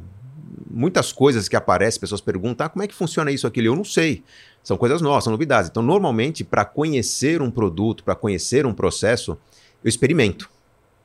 [0.69, 3.67] muitas coisas que aparecem, pessoas perguntam, ah, como é que funciona isso, aquilo?
[3.67, 4.23] Eu não sei.
[4.63, 5.69] São coisas novas, são novidades.
[5.69, 9.37] Então, normalmente, para conhecer um produto, para conhecer um processo,
[9.83, 10.49] eu experimento.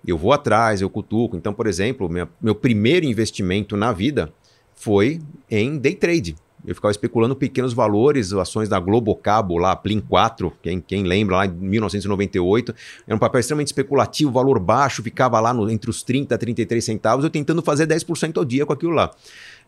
[0.07, 1.37] Eu vou atrás, eu cutuco.
[1.37, 4.33] Então, por exemplo, minha, meu primeiro investimento na vida
[4.75, 5.21] foi
[5.51, 6.37] em day trade.
[6.67, 11.47] Eu ficava especulando pequenos valores, ações da Globocabo lá, Plin 4, quem, quem lembra, lá
[11.47, 12.75] em 1998.
[13.07, 16.85] Era um papel extremamente especulativo, valor baixo, ficava lá no, entre os 30 e 33
[16.85, 19.11] centavos, eu tentando fazer 10% ao dia com aquilo lá.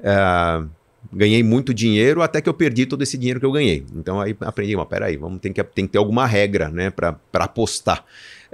[0.01, 0.63] É,
[1.13, 3.85] ganhei muito dinheiro até que eu perdi todo esse dinheiro que eu ganhei.
[3.95, 7.17] Então aí aprendi, mas peraí, vamos, tem, que, tem que ter alguma regra né, para
[7.35, 8.05] apostar.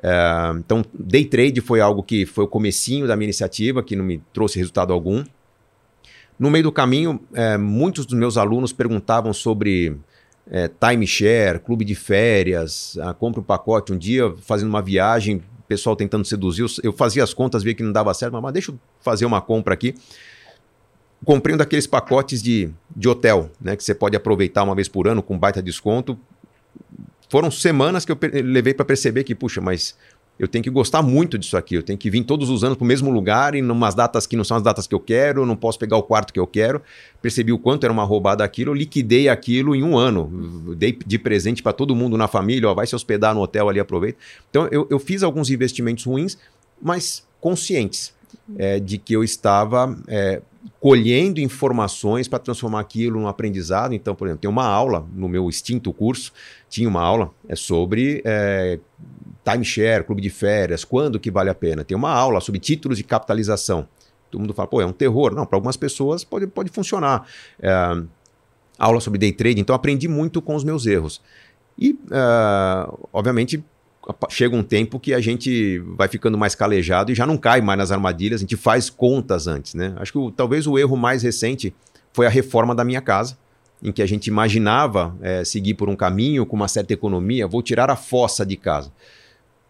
[0.03, 4.05] É, então, day trade foi algo que foi o comecinho da minha iniciativa, que não
[4.05, 5.25] me trouxe resultado algum.
[6.39, 9.97] No meio do caminho, é, muitos dos meus alunos perguntavam sobre
[10.51, 13.93] é, timeshare, clube de férias, ah, compra um pacote.
[13.93, 17.93] Um dia, fazendo uma viagem, pessoal tentando seduzir, eu fazia as contas, via que não
[17.93, 19.95] dava certo, mas, mas deixa eu fazer uma compra aqui.
[21.25, 25.09] Comprei um daqueles pacotes de, de hotel, né, que você pode aproveitar uma vez por
[25.09, 26.19] ano com baita desconto.
[27.29, 29.95] Foram semanas que eu levei para perceber que, puxa, mas
[30.39, 31.75] eu tenho que gostar muito disso aqui.
[31.75, 34.37] Eu tenho que vir todos os anos para o mesmo lugar e umas datas que
[34.37, 36.81] não são as datas que eu quero, não posso pegar o quarto que eu quero.
[37.21, 40.75] Percebi o quanto era uma roubada aquilo, liquidei aquilo em um ano.
[40.77, 43.81] Dei de presente para todo mundo na família, ó, vai se hospedar no hotel ali,
[43.81, 44.19] aproveita.
[44.49, 46.39] Então eu, eu fiz alguns investimentos ruins,
[46.81, 48.15] mas conscientes
[48.57, 50.41] é, de que eu estava é,
[50.81, 53.95] colhendo informações para transformar aquilo num aprendizado.
[53.95, 56.33] Então, por exemplo, tem uma aula no meu extinto curso,
[56.69, 58.79] tinha uma aula é sobre é,
[59.45, 61.85] timeshare, clube de férias, quando que vale a pena.
[61.85, 63.89] Tem uma aula sobre títulos de capitalização.
[64.31, 65.35] Todo mundo fala, pô, é um terror.
[65.35, 67.27] Não, para algumas pessoas pode, pode funcionar.
[67.61, 68.03] É,
[68.79, 71.21] aula sobre day trade, então aprendi muito com os meus erros.
[71.79, 73.65] E, é, obviamente,
[74.29, 77.79] chega um tempo que a gente vai ficando mais calejado e já não cai mais
[77.79, 79.95] nas armadilhas, a gente faz contas antes, né?
[79.97, 81.75] Acho que o, talvez o erro mais recente
[82.13, 83.37] foi a reforma da minha casa
[83.83, 87.63] em que a gente imaginava é, seguir por um caminho com uma certa economia, vou
[87.63, 88.91] tirar a fossa de casa.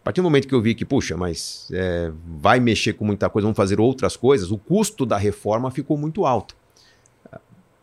[0.01, 2.11] A partir do momento que eu vi que, puxa, mas é,
[2.41, 6.25] vai mexer com muita coisa, vamos fazer outras coisas, o custo da reforma ficou muito
[6.25, 6.57] alto.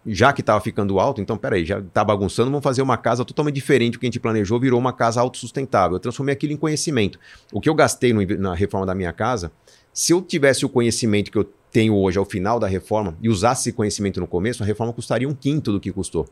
[0.06, 3.56] Já que estava ficando alto, então peraí, já está bagunçando, vamos fazer uma casa totalmente
[3.56, 5.96] diferente do que a gente planejou, virou uma casa autossustentável.
[5.96, 7.20] Eu transformei aquilo em conhecimento.
[7.52, 9.52] O que eu gastei no, na reforma da minha casa,
[9.92, 13.70] se eu tivesse o conhecimento que eu tenho hoje ao final da reforma e usasse
[13.70, 16.28] esse conhecimento no começo, a reforma custaria um quinto do que custou.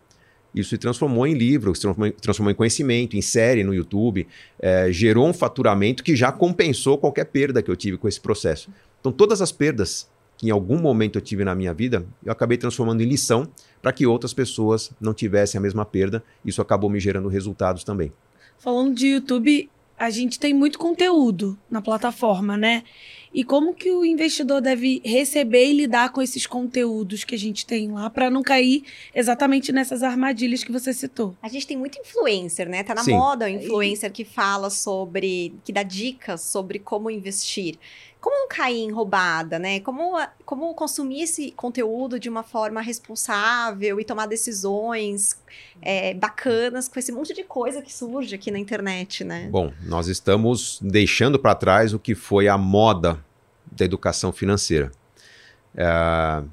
[0.53, 4.27] Isso se transformou em livro, se transformou, transformou em conhecimento, em série no YouTube,
[4.59, 8.69] é, gerou um faturamento que já compensou qualquer perda que eu tive com esse processo.
[8.99, 10.07] Então, todas as perdas
[10.43, 13.47] que em algum momento eu tive na minha vida, eu acabei transformando em lição
[13.81, 16.21] para que outras pessoas não tivessem a mesma perda.
[16.43, 18.11] Isso acabou me gerando resultados também.
[18.57, 22.83] Falando de YouTube, a gente tem muito conteúdo na plataforma, né?
[23.33, 27.65] E como que o investidor deve receber e lidar com esses conteúdos que a gente
[27.65, 28.83] tem lá para não cair
[29.15, 31.37] exatamente nessas armadilhas que você citou?
[31.41, 32.83] A gente tem muito influencer, né?
[32.83, 33.13] Tá na Sim.
[33.13, 37.77] moda o influencer que fala sobre, que dá dicas sobre como investir
[38.23, 39.81] como não cair em roubada, né?
[39.81, 45.37] Como, como consumir esse conteúdo de uma forma responsável e tomar decisões
[45.81, 49.49] é, bacanas com esse monte de coisa que surge aqui na internet, né?
[49.51, 53.19] Bom, nós estamos deixando para trás o que foi a moda
[53.69, 54.89] da educação financeira.
[55.75, 56.43] É,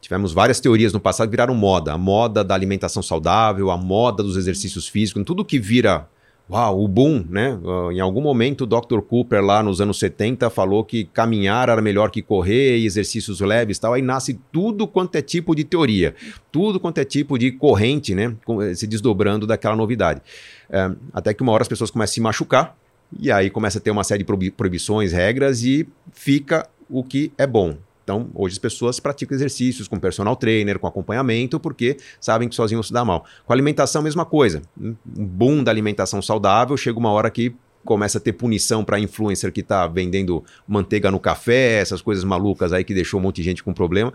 [0.00, 1.92] tivemos várias teorias no passado que viraram moda.
[1.92, 6.08] A moda da alimentação saudável, a moda dos exercícios físicos, tudo que vira
[6.50, 7.54] Uau, o boom, né?
[7.62, 9.00] Uh, em algum momento o Dr.
[9.02, 13.76] Cooper lá nos anos 70 falou que caminhar era melhor que correr e exercícios leves
[13.76, 13.94] e tal.
[13.94, 16.12] Aí nasce tudo quanto é tipo de teoria,
[16.50, 18.34] tudo quanto é tipo de corrente, né?
[18.62, 20.22] Eh, se desdobrando daquela novidade.
[20.68, 22.76] É, até que uma hora as pessoas começam a se machucar
[23.16, 27.46] e aí começa a ter uma série de proibições, regras e fica o que é
[27.46, 27.76] bom.
[28.10, 32.82] Então, hoje as pessoas praticam exercícios com personal trainer, com acompanhamento, porque sabem que sozinho
[32.82, 33.24] se dá mal.
[33.46, 34.62] Com alimentação, mesma coisa.
[34.76, 37.54] Um boom da alimentação saudável, chega uma hora que
[37.84, 42.72] começa a ter punição para influencer que está vendendo manteiga no café, essas coisas malucas
[42.72, 44.12] aí que deixou um monte de gente com problema.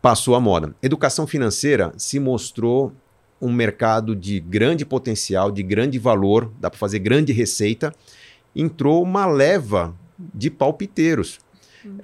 [0.00, 0.72] passou a moda.
[0.80, 2.92] Educação financeira se mostrou
[3.42, 7.92] um mercado de grande potencial, de grande valor, dá para fazer grande receita.
[8.54, 11.40] Entrou uma leva de palpiteiros,
[11.86, 11.98] uhum.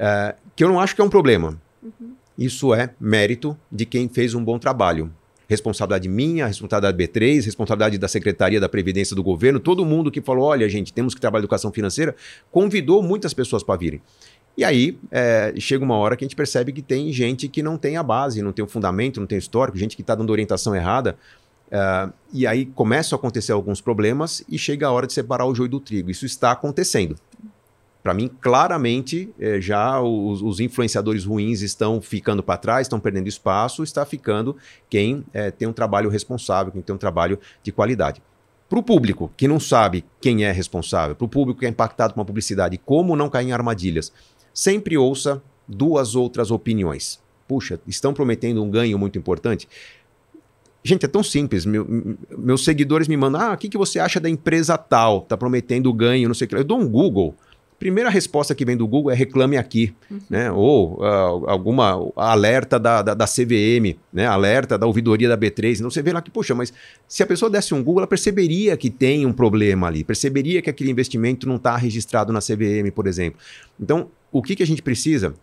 [0.55, 1.61] que eu não acho que é um problema.
[1.83, 2.15] Uhum.
[2.37, 5.13] Isso é mérito de quem fez um bom trabalho.
[5.49, 10.21] Responsabilidade minha, responsabilidade da B3, responsabilidade da Secretaria da Previdência do governo, todo mundo que
[10.21, 12.17] falou: olha, gente, temos que trabalhar educação financeira,
[12.51, 14.01] convidou muitas pessoas para virem.
[14.57, 17.77] E aí é, chega uma hora que a gente percebe que tem gente que não
[17.77, 20.31] tem a base, não tem o fundamento, não tem o histórico, gente que está dando
[20.31, 21.17] orientação errada.
[21.71, 25.55] É, e aí começam a acontecer alguns problemas e chega a hora de separar o
[25.55, 26.11] joio do trigo.
[26.11, 27.17] Isso está acontecendo.
[28.03, 33.29] Para mim, claramente, é, já os, os, influenciadores ruins estão ficando para trás, estão perdendo
[33.29, 34.57] espaço, está ficando
[34.91, 38.21] quem é, tem um trabalho responsável, quem tem um trabalho de qualidade.
[38.69, 42.13] Para o público que não sabe quem é responsável, para o público que é impactado
[42.13, 44.13] com uma publicidade, como não cair em armadilhas,
[44.53, 47.21] sempre ouça duas outras opiniões.
[47.47, 49.69] Puxa, estão prometendo um ganho muito importante?
[50.83, 51.65] Gente, é tão simples.
[51.65, 51.87] Meu,
[52.37, 55.19] meus seguidores me mandam: ah, o que, que você acha da empresa tal?
[55.19, 56.57] Está prometendo ganho, não sei o que.
[56.57, 57.37] Eu dou um Google.
[57.83, 60.21] Primeira resposta que vem do Google é reclame aqui, uhum.
[60.31, 60.53] né?
[60.53, 64.25] Ou uh, alguma alerta da, da, da, CVM, né?
[64.25, 65.79] Alerta da ouvidoria da B3.
[65.79, 66.73] Então você vê lá que, poxa, mas
[67.09, 70.71] se a pessoa desse um Google, ela perceberia que tem um problema ali, perceberia que
[70.71, 73.41] aquele investimento não está registrado na CVM, por exemplo.
[73.81, 75.35] Então, o que, que a gente precisa?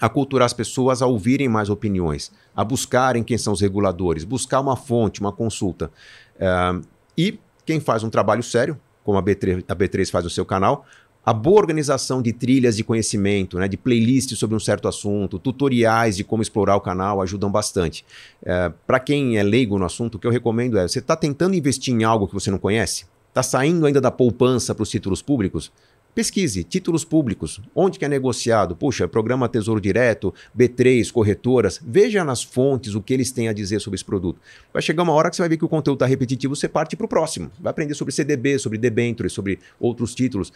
[0.00, 4.74] Aculturar as pessoas a ouvirem mais opiniões, a buscarem quem são os reguladores, buscar uma
[4.74, 5.92] fonte, uma consulta.
[6.40, 6.84] Uh,
[7.16, 10.84] e quem faz um trabalho sério, como a B3, a B3 faz no seu canal,
[11.28, 16.16] a boa organização de trilhas de conhecimento, né, de playlists sobre um certo assunto, tutoriais
[16.16, 18.02] de como explorar o canal ajudam bastante.
[18.42, 21.54] É, Para quem é leigo no assunto, o que eu recomendo é: você está tentando
[21.54, 23.04] investir em algo que você não conhece?
[23.28, 25.70] Está saindo ainda da poupança para os títulos públicos?
[26.14, 32.42] Pesquise títulos públicos, onde que é negociado, puxa, programa Tesouro Direto, B3, corretoras, veja nas
[32.42, 34.40] fontes o que eles têm a dizer sobre esse produto.
[34.72, 36.96] Vai chegar uma hora que você vai ver que o conteúdo está repetitivo, você parte
[36.96, 37.52] para o próximo.
[37.60, 40.52] Vai aprender sobre CDB, sobre debentures, sobre outros títulos.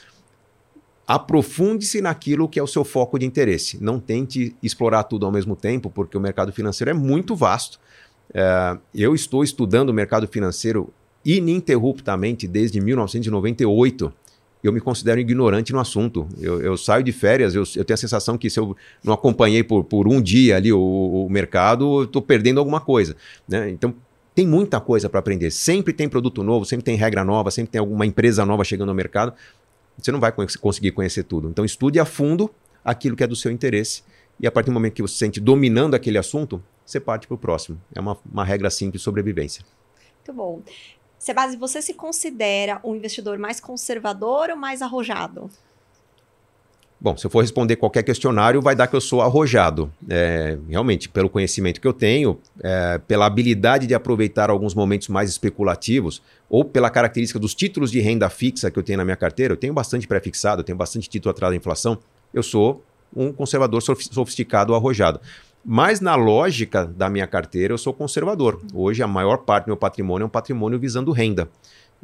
[1.07, 3.83] Aprofunde-se naquilo que é o seu foco de interesse.
[3.83, 7.81] Não tente explorar tudo ao mesmo tempo, porque o mercado financeiro é muito vasto.
[8.33, 10.93] É, eu estou estudando o mercado financeiro
[11.25, 14.13] ininterruptamente desde 1998
[14.63, 16.27] eu me considero ignorante no assunto.
[16.41, 19.65] Eu, eu saio de férias, eu, eu, tenho a sensação que se eu não acompanhei
[19.65, 23.17] por, por um dia ali o, o mercado, estou perdendo alguma coisa.
[23.49, 23.71] Né?
[23.71, 23.93] Então,
[24.35, 25.51] tem muita coisa para aprender.
[25.51, 28.95] Sempre tem produto novo, sempre tem regra nova, sempre tem alguma empresa nova chegando ao
[28.95, 29.35] mercado.
[29.99, 31.49] Você não vai conseguir conhecer tudo.
[31.49, 32.51] Então, estude a fundo
[32.85, 34.03] aquilo que é do seu interesse.
[34.41, 37.35] E a partir do momento que você se sente dominando aquele assunto, você parte para
[37.35, 37.81] o próximo.
[37.95, 39.65] É uma, uma regra simples de sobrevivência.
[40.17, 40.63] Muito bom.
[41.19, 45.49] Sebase, você se considera um investidor mais conservador ou mais arrojado?
[47.03, 49.93] Bom, se eu for responder qualquer questionário, vai dar que eu sou arrojado.
[50.09, 55.29] É, realmente, pelo conhecimento que eu tenho, é, pela habilidade de aproveitar alguns momentos mais
[55.29, 59.53] especulativos, ou pela característica dos títulos de renda fixa que eu tenho na minha carteira,
[59.53, 61.99] eu tenho bastante pré-fixado, eu tenho bastante título atrás da inflação,
[62.33, 62.85] eu sou
[63.17, 65.21] um conservador sofisticado arrojado.
[65.65, 68.61] Mas na lógica da minha carteira, eu sou conservador.
[68.73, 71.49] Hoje, a maior parte do meu patrimônio é um patrimônio visando renda.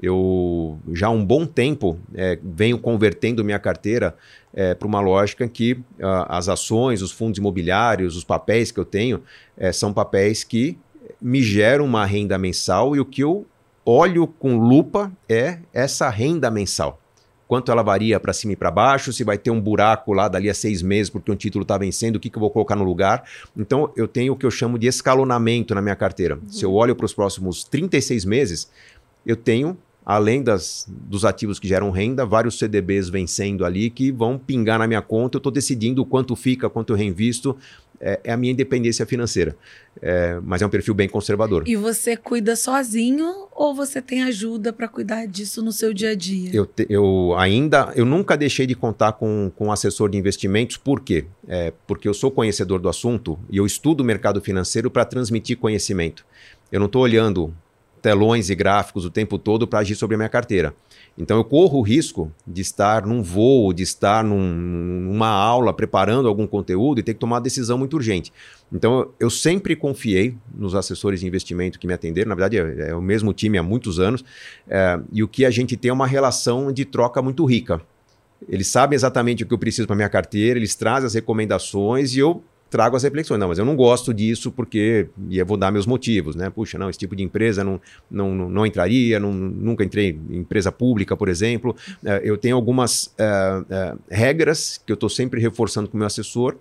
[0.01, 4.17] Eu já há um bom tempo é, venho convertendo minha carteira
[4.55, 8.85] é, para uma lógica que uh, as ações, os fundos imobiliários, os papéis que eu
[8.85, 9.23] tenho
[9.57, 10.79] é, são papéis que
[11.21, 13.45] me geram uma renda mensal e o que eu
[13.85, 17.01] olho com lupa é essa renda mensal
[17.49, 20.51] quanto ela varia para cima e para baixo, se vai ter um buraco lá dali
[20.51, 22.85] a seis meses porque um título está vencendo, o que, que eu vou colocar no
[22.85, 23.25] lugar.
[23.57, 26.35] Então, eu tenho o que eu chamo de escalonamento na minha carteira.
[26.35, 26.49] Uhum.
[26.49, 28.71] Se eu olho para os próximos 36 meses,
[29.25, 29.77] eu tenho
[30.09, 34.87] além das, dos ativos que geram renda, vários CDBs vencendo ali que vão pingar na
[34.87, 35.37] minha conta.
[35.37, 37.55] Eu estou decidindo quanto fica, quanto eu reinvisto.
[38.01, 39.55] É, é a minha independência financeira.
[40.01, 41.65] É, mas é um perfil bem conservador.
[41.67, 46.15] E você cuida sozinho ou você tem ajuda para cuidar disso no seu dia a
[46.15, 46.53] dia?
[46.55, 50.79] Eu, te, eu ainda, eu nunca deixei de contar com, com um assessor de investimentos.
[50.79, 51.27] Por quê?
[51.47, 55.59] É, porque eu sou conhecedor do assunto e eu estudo o mercado financeiro para transmitir
[55.59, 56.25] conhecimento.
[56.73, 57.55] Eu não estou olhando
[58.01, 60.75] telões e gráficos o tempo todo para agir sobre a minha carteira.
[61.17, 66.29] Então eu corro o risco de estar num voo, de estar num, numa aula preparando
[66.29, 68.33] algum conteúdo e ter que tomar uma decisão muito urgente.
[68.73, 72.29] Então eu sempre confiei nos assessores de investimento que me atenderam.
[72.29, 74.25] Na verdade é, é o mesmo time há muitos anos
[74.69, 77.81] é, e o que a gente tem é uma relação de troca muito rica.
[78.49, 82.21] Eles sabem exatamente o que eu preciso para minha carteira, eles trazem as recomendações e
[82.21, 83.39] eu trago as reflexões.
[83.39, 85.09] Não, mas eu não gosto disso porque.
[85.29, 86.51] E eu vou dar meus motivos, né?
[86.51, 87.81] Puxa, não, esse tipo de empresa não,
[88.11, 91.75] não, não, não entraria, não, nunca entrei em empresa pública, por exemplo.
[92.03, 93.63] Uh, eu tenho algumas uh,
[93.95, 96.57] uh, regras que eu estou sempre reforçando com o meu assessor.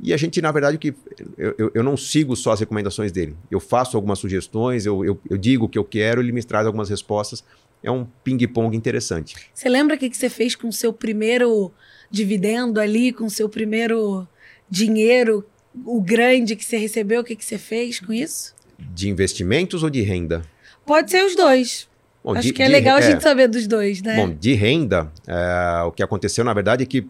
[0.00, 0.94] E a gente, na verdade, que
[1.36, 3.34] eu, eu, eu, não sigo só as recomendações dele.
[3.50, 6.66] Eu faço algumas sugestões, eu, eu, eu digo o que eu quero, ele me traz
[6.66, 7.42] algumas respostas.
[7.82, 9.34] É um ping-pong interessante.
[9.52, 11.72] Você lembra o que, que você fez com o seu primeiro
[12.10, 14.26] dividendo ali, com o seu primeiro
[14.70, 15.44] dinheiro,
[15.84, 17.20] o grande que você recebeu?
[17.20, 18.54] O que, que você fez com isso?
[18.78, 20.42] De investimentos ou de renda?
[20.86, 21.88] Pode ser os dois.
[22.22, 24.16] Bom, Acho de, que é legal a gente é, saber dos dois, né?
[24.16, 27.06] Bom, de renda, é, o que aconteceu, na verdade, é que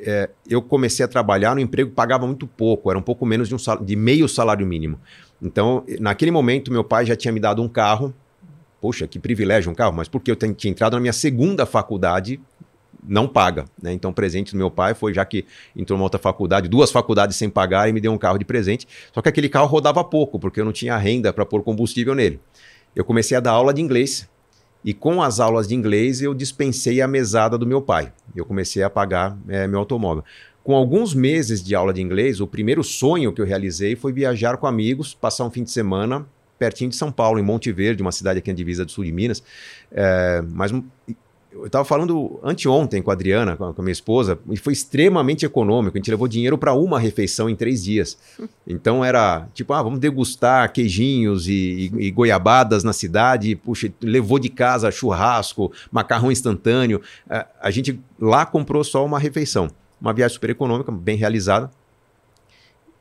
[0.00, 3.48] é, eu comecei a trabalhar no emprego que pagava muito pouco, era um pouco menos
[3.48, 5.00] de, um sal, de meio salário mínimo.
[5.40, 8.14] Então, naquele momento, meu pai já tinha me dado um carro.
[8.80, 12.40] Poxa, que privilégio um carro, mas porque eu tinha entrado na minha segunda faculdade,
[13.02, 13.64] não paga.
[13.80, 13.92] Né?
[13.92, 15.44] Então, presente do meu pai foi, já que
[15.74, 18.86] entrou numa outra faculdade, duas faculdades sem pagar, e me deu um carro de presente.
[19.12, 22.40] Só que aquele carro rodava pouco, porque eu não tinha renda para pôr combustível nele.
[22.94, 24.28] Eu comecei a dar aula de inglês
[24.84, 28.12] e com as aulas de inglês eu dispensei a mesada do meu pai.
[28.34, 30.24] Eu comecei a pagar é, meu automóvel.
[30.62, 34.56] Com alguns meses de aula de inglês, o primeiro sonho que eu realizei foi viajar
[34.56, 36.26] com amigos, passar um fim de semana
[36.58, 39.12] pertinho de São Paulo, em Monte Verde, uma cidade aqui na divisa do sul de
[39.12, 39.42] Minas.
[39.92, 40.72] É, mas
[41.60, 45.96] eu estava falando anteontem com a Adriana, com a, minha esposa, e foi extremamente econômico.
[45.96, 48.18] A gente levou dinheiro para uma refeição em três dias.
[48.68, 53.54] Então era tipo, ah, vamos degustar queijinhos e, e, e goiabadas na cidade.
[53.54, 57.00] Puxa, levou de casa churrasco, macarrão instantâneo.
[57.30, 59.70] A, a gente lá comprou só uma refeição.
[60.00, 61.70] Uma viagem super econômica, bem realizada.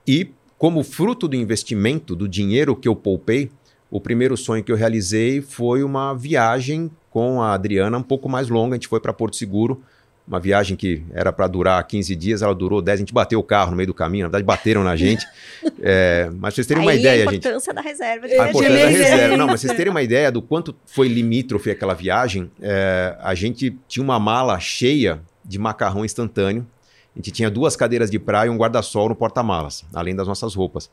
[0.07, 3.49] E como fruto do investimento, do dinheiro que eu poupei,
[3.95, 8.49] o primeiro sonho que eu realizei foi uma viagem com a Adriana um pouco mais
[8.49, 8.73] longa.
[8.73, 9.81] A gente foi para Porto Seguro,
[10.27, 12.93] uma viagem que era para durar 15 dias, ela durou 10.
[12.93, 15.25] A gente bateu o carro no meio do caminho, na verdade, bateram na gente.
[15.81, 17.47] é, mas vocês terem uma ideia, gente.
[17.47, 18.25] A importância gente, da reserva.
[18.25, 19.37] A importância da reserva.
[19.37, 23.77] Não, mas vocês terem uma ideia do quanto foi limítrofe aquela viagem, é, a gente
[23.87, 26.67] tinha uma mala cheia de macarrão instantâneo.
[27.15, 30.53] A gente tinha duas cadeiras de praia e um guarda-sol no porta-malas, além das nossas
[30.53, 30.89] roupas.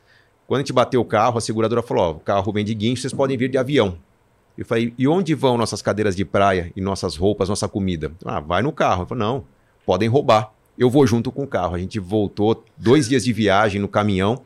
[0.53, 3.11] Quando a gente bateu o carro, a seguradora falou: o carro vem de guincho, vocês
[3.11, 3.97] podem vir de avião.
[4.55, 8.11] Eu falei, e onde vão nossas cadeiras de praia e nossas roupas, nossa comida?
[8.23, 9.01] Ah, vai no carro.
[9.01, 9.45] Eu falei, não,
[9.83, 10.53] podem roubar.
[10.77, 11.73] Eu vou junto com o carro.
[11.73, 14.43] A gente voltou dois dias de viagem no caminhão,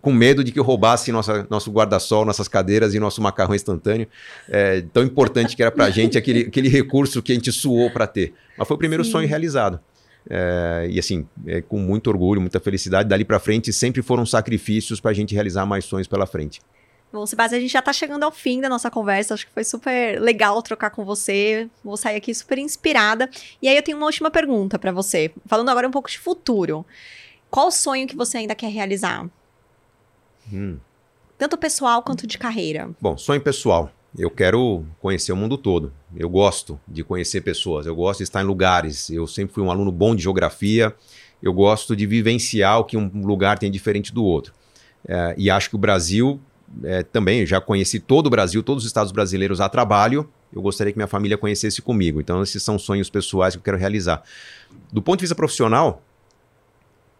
[0.00, 4.06] com medo de que roubasse nossa, nosso guarda-sol, nossas cadeiras e nosso macarrão instantâneo.
[4.48, 7.90] É, tão importante que era para a gente aquele, aquele recurso que a gente suou
[7.90, 8.34] para ter.
[8.56, 9.10] Mas foi o primeiro Sim.
[9.10, 9.80] sonho realizado.
[10.28, 13.08] É, e assim, é, com muito orgulho, muita felicidade.
[13.08, 16.60] Dali para frente sempre foram sacrifícios para a gente realizar mais sonhos pela frente.
[17.12, 19.34] Bom, Sebastião, a gente já está chegando ao fim da nossa conversa.
[19.34, 21.68] Acho que foi super legal trocar com você.
[21.82, 23.28] Vou sair aqui super inspirada.
[23.60, 25.32] E aí eu tenho uma última pergunta para você.
[25.46, 26.86] Falando agora um pouco de futuro.
[27.50, 29.28] Qual o sonho que você ainda quer realizar?
[30.52, 30.78] Hum.
[31.36, 32.90] Tanto pessoal quanto de carreira.
[33.00, 33.90] Bom, sonho pessoal.
[34.18, 35.92] Eu quero conhecer o mundo todo.
[36.16, 37.86] Eu gosto de conhecer pessoas.
[37.86, 39.08] Eu gosto de estar em lugares.
[39.10, 40.94] Eu sempre fui um aluno bom de geografia.
[41.42, 44.52] Eu gosto de vivenciar o que um lugar tem diferente do outro.
[45.06, 46.40] É, e acho que o Brasil
[46.84, 50.28] é, também já conheci todo o Brasil, todos os estados brasileiros a trabalho.
[50.52, 52.20] Eu gostaria que minha família conhecesse comigo.
[52.20, 54.22] Então, esses são sonhos pessoais que eu quero realizar.
[54.92, 56.02] Do ponto de vista profissional,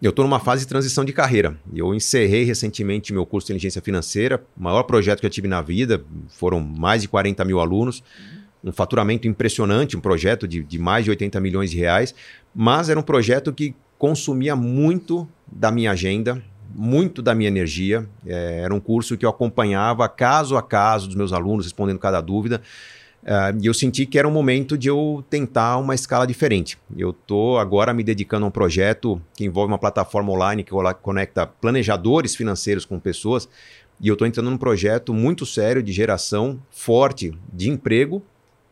[0.06, 1.56] eu estou numa fase de transição de carreira.
[1.74, 5.60] Eu encerrei recentemente meu curso de inteligência financeira, o maior projeto que eu tive na
[5.60, 6.02] vida.
[6.28, 8.02] Foram mais de 40 mil alunos,
[8.64, 12.14] um faturamento impressionante, um projeto de, de mais de 80 milhões de reais.
[12.54, 16.42] Mas era um projeto que consumia muito da minha agenda,
[16.74, 18.08] muito da minha energia.
[18.24, 22.22] É, era um curso que eu acompanhava caso a caso dos meus alunos, respondendo cada
[22.22, 22.62] dúvida.
[23.22, 26.78] Uh, e eu senti que era um momento de eu tentar uma escala diferente.
[26.96, 30.72] Eu estou agora me dedicando a um projeto que envolve uma plataforma online que
[31.02, 33.48] conecta planejadores financeiros com pessoas.
[34.00, 38.22] E eu estou entrando num projeto muito sério de geração forte de emprego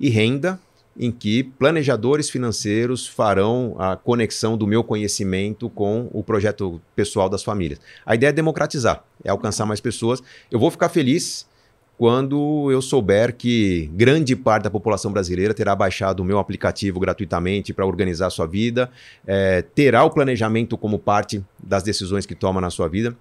[0.00, 0.58] e renda
[0.98, 7.44] em que planejadores financeiros farão a conexão do meu conhecimento com o projeto pessoal das
[7.44, 7.80] famílias.
[8.04, 10.20] A ideia é democratizar, é alcançar mais pessoas.
[10.50, 11.46] Eu vou ficar feliz
[11.98, 17.72] quando eu souber que grande parte da população brasileira terá baixado o meu aplicativo gratuitamente
[17.74, 18.88] para organizar a sua vida,
[19.26, 23.16] é, terá o planejamento como parte das decisões que toma na sua vida.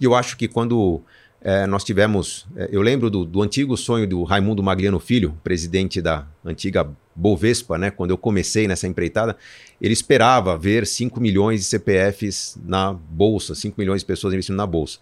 [0.00, 1.02] E eu acho que quando
[1.42, 2.46] é, nós tivemos.
[2.56, 7.76] É, eu lembro do, do, antigo sonho do Raimundo Magliano Filho, presidente da antiga Bovespa,
[7.76, 7.90] né?
[7.90, 9.36] Quando eu comecei nessa empreitada,
[9.80, 14.66] ele esperava ver 5 milhões de CPFs na bolsa, 5 milhões de pessoas investindo na
[14.66, 14.98] bolsa.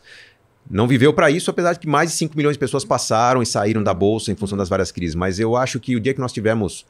[0.70, 3.46] Não viveu para isso, apesar de que mais de 5 milhões de pessoas passaram e
[3.46, 5.16] saíram da bolsa em função das várias crises.
[5.16, 6.86] Mas eu acho que o dia que nós tivermos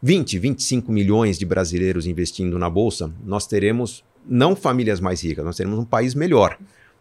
[0.00, 5.56] 20, 25 milhões de brasileiros investindo na bolsa, nós teremos não famílias mais ricas, nós
[5.56, 6.56] teremos um país melhor.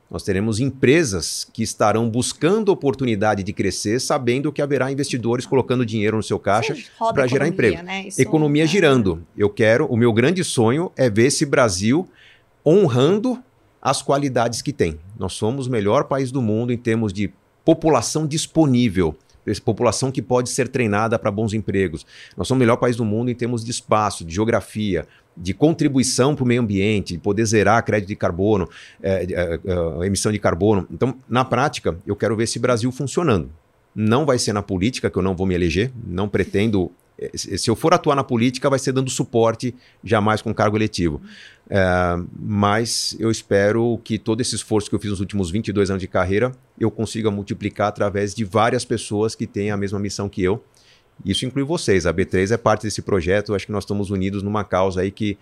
[0.09, 6.17] Nós teremos empresas que estarão buscando oportunidade de crescer, sabendo que haverá investidores colocando dinheiro
[6.17, 6.75] no seu caixa
[7.13, 7.81] para gerar emprego.
[7.81, 8.09] Né?
[8.17, 8.67] economia é...
[8.67, 9.25] girando.
[9.37, 12.09] Eu quero, o meu grande sonho é ver esse Brasil
[12.65, 13.41] honrando
[13.81, 14.99] as qualidades que tem.
[15.21, 17.31] Nós somos o melhor país do mundo em termos de
[17.63, 19.15] população disponível
[19.63, 22.05] população que pode ser treinada para bons empregos.
[22.37, 26.35] Nós somos o melhor país do mundo em termos de espaço, de geografia, de contribuição
[26.35, 28.69] para o meio ambiente, de poder zerar crédito de carbono,
[29.01, 30.87] é, é, é, emissão de carbono.
[30.91, 33.49] Então, na prática, eu quero ver esse Brasil funcionando.
[33.95, 36.91] Não vai ser na política que eu não vou me eleger, não pretendo
[37.35, 41.21] se eu for atuar na política, vai ser dando suporte, jamais com cargo eletivo.
[41.69, 46.01] É, mas eu espero que todo esse esforço que eu fiz nos últimos 22 anos
[46.01, 50.41] de carreira, eu consiga multiplicar através de várias pessoas que têm a mesma missão que
[50.41, 50.63] eu.
[51.23, 52.05] Isso inclui vocês.
[52.05, 53.53] A B3 é parte desse projeto.
[53.53, 55.37] Acho que nós estamos unidos numa causa aí que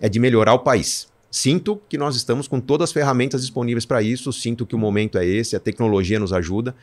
[0.00, 1.08] é de melhorar o país.
[1.30, 5.18] Sinto que nós estamos com todas as ferramentas disponíveis para isso, sinto que o momento
[5.18, 6.76] é esse, a tecnologia nos ajuda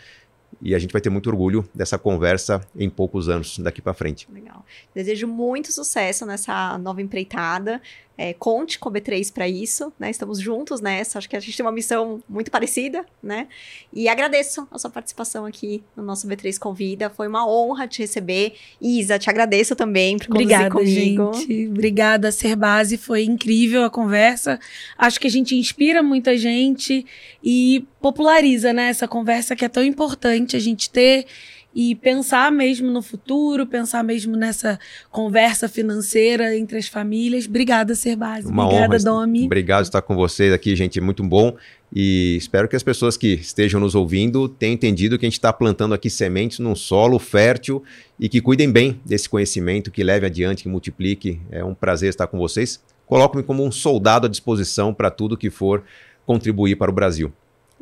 [0.62, 4.28] e a gente vai ter muito orgulho dessa conversa em poucos anos daqui para frente.
[4.32, 4.66] Legal.
[4.94, 7.82] Desejo muito sucesso nessa nova empreitada.
[8.24, 10.12] É, conte com a B3 para isso, né?
[10.12, 11.18] Estamos juntos nessa.
[11.18, 13.48] Acho que a gente tem uma missão muito parecida, né?
[13.92, 17.10] E agradeço a sua participação aqui no nosso B3 Convida.
[17.10, 18.54] Foi uma honra te receber.
[18.80, 21.34] Isa, te agradeço também por Obrigada, comigo.
[21.34, 21.68] gente.
[21.70, 22.96] Obrigada, Ser Base.
[22.96, 24.60] Foi incrível a conversa.
[24.96, 27.04] Acho que a gente inspira muita gente
[27.44, 28.90] e populariza, né?
[28.90, 31.26] Essa conversa que é tão importante a gente ter
[31.74, 34.80] e pensar mesmo no futuro, pensar mesmo nessa
[35.10, 37.48] conversa financeira entre as famílias.
[37.48, 38.48] Obrigada, Ser Base.
[38.48, 39.04] Uma Obrigada, honra.
[39.04, 39.46] Domi.
[39.46, 41.00] Obrigado por estar com vocês aqui, gente.
[41.00, 41.56] Muito bom.
[41.94, 45.52] E espero que as pessoas que estejam nos ouvindo tenham entendido que a gente está
[45.52, 47.84] plantando aqui sementes num solo fértil
[48.20, 51.42] e que cuidem bem desse conhecimento, que leve adiante, que multiplique.
[51.52, 52.82] É um prazer estar com vocês.
[53.06, 55.84] Coloco-me como um soldado à disposição para tudo que for
[56.26, 57.32] contribuir para o Brasil.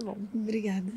[0.04, 0.92] Bom, obrigada.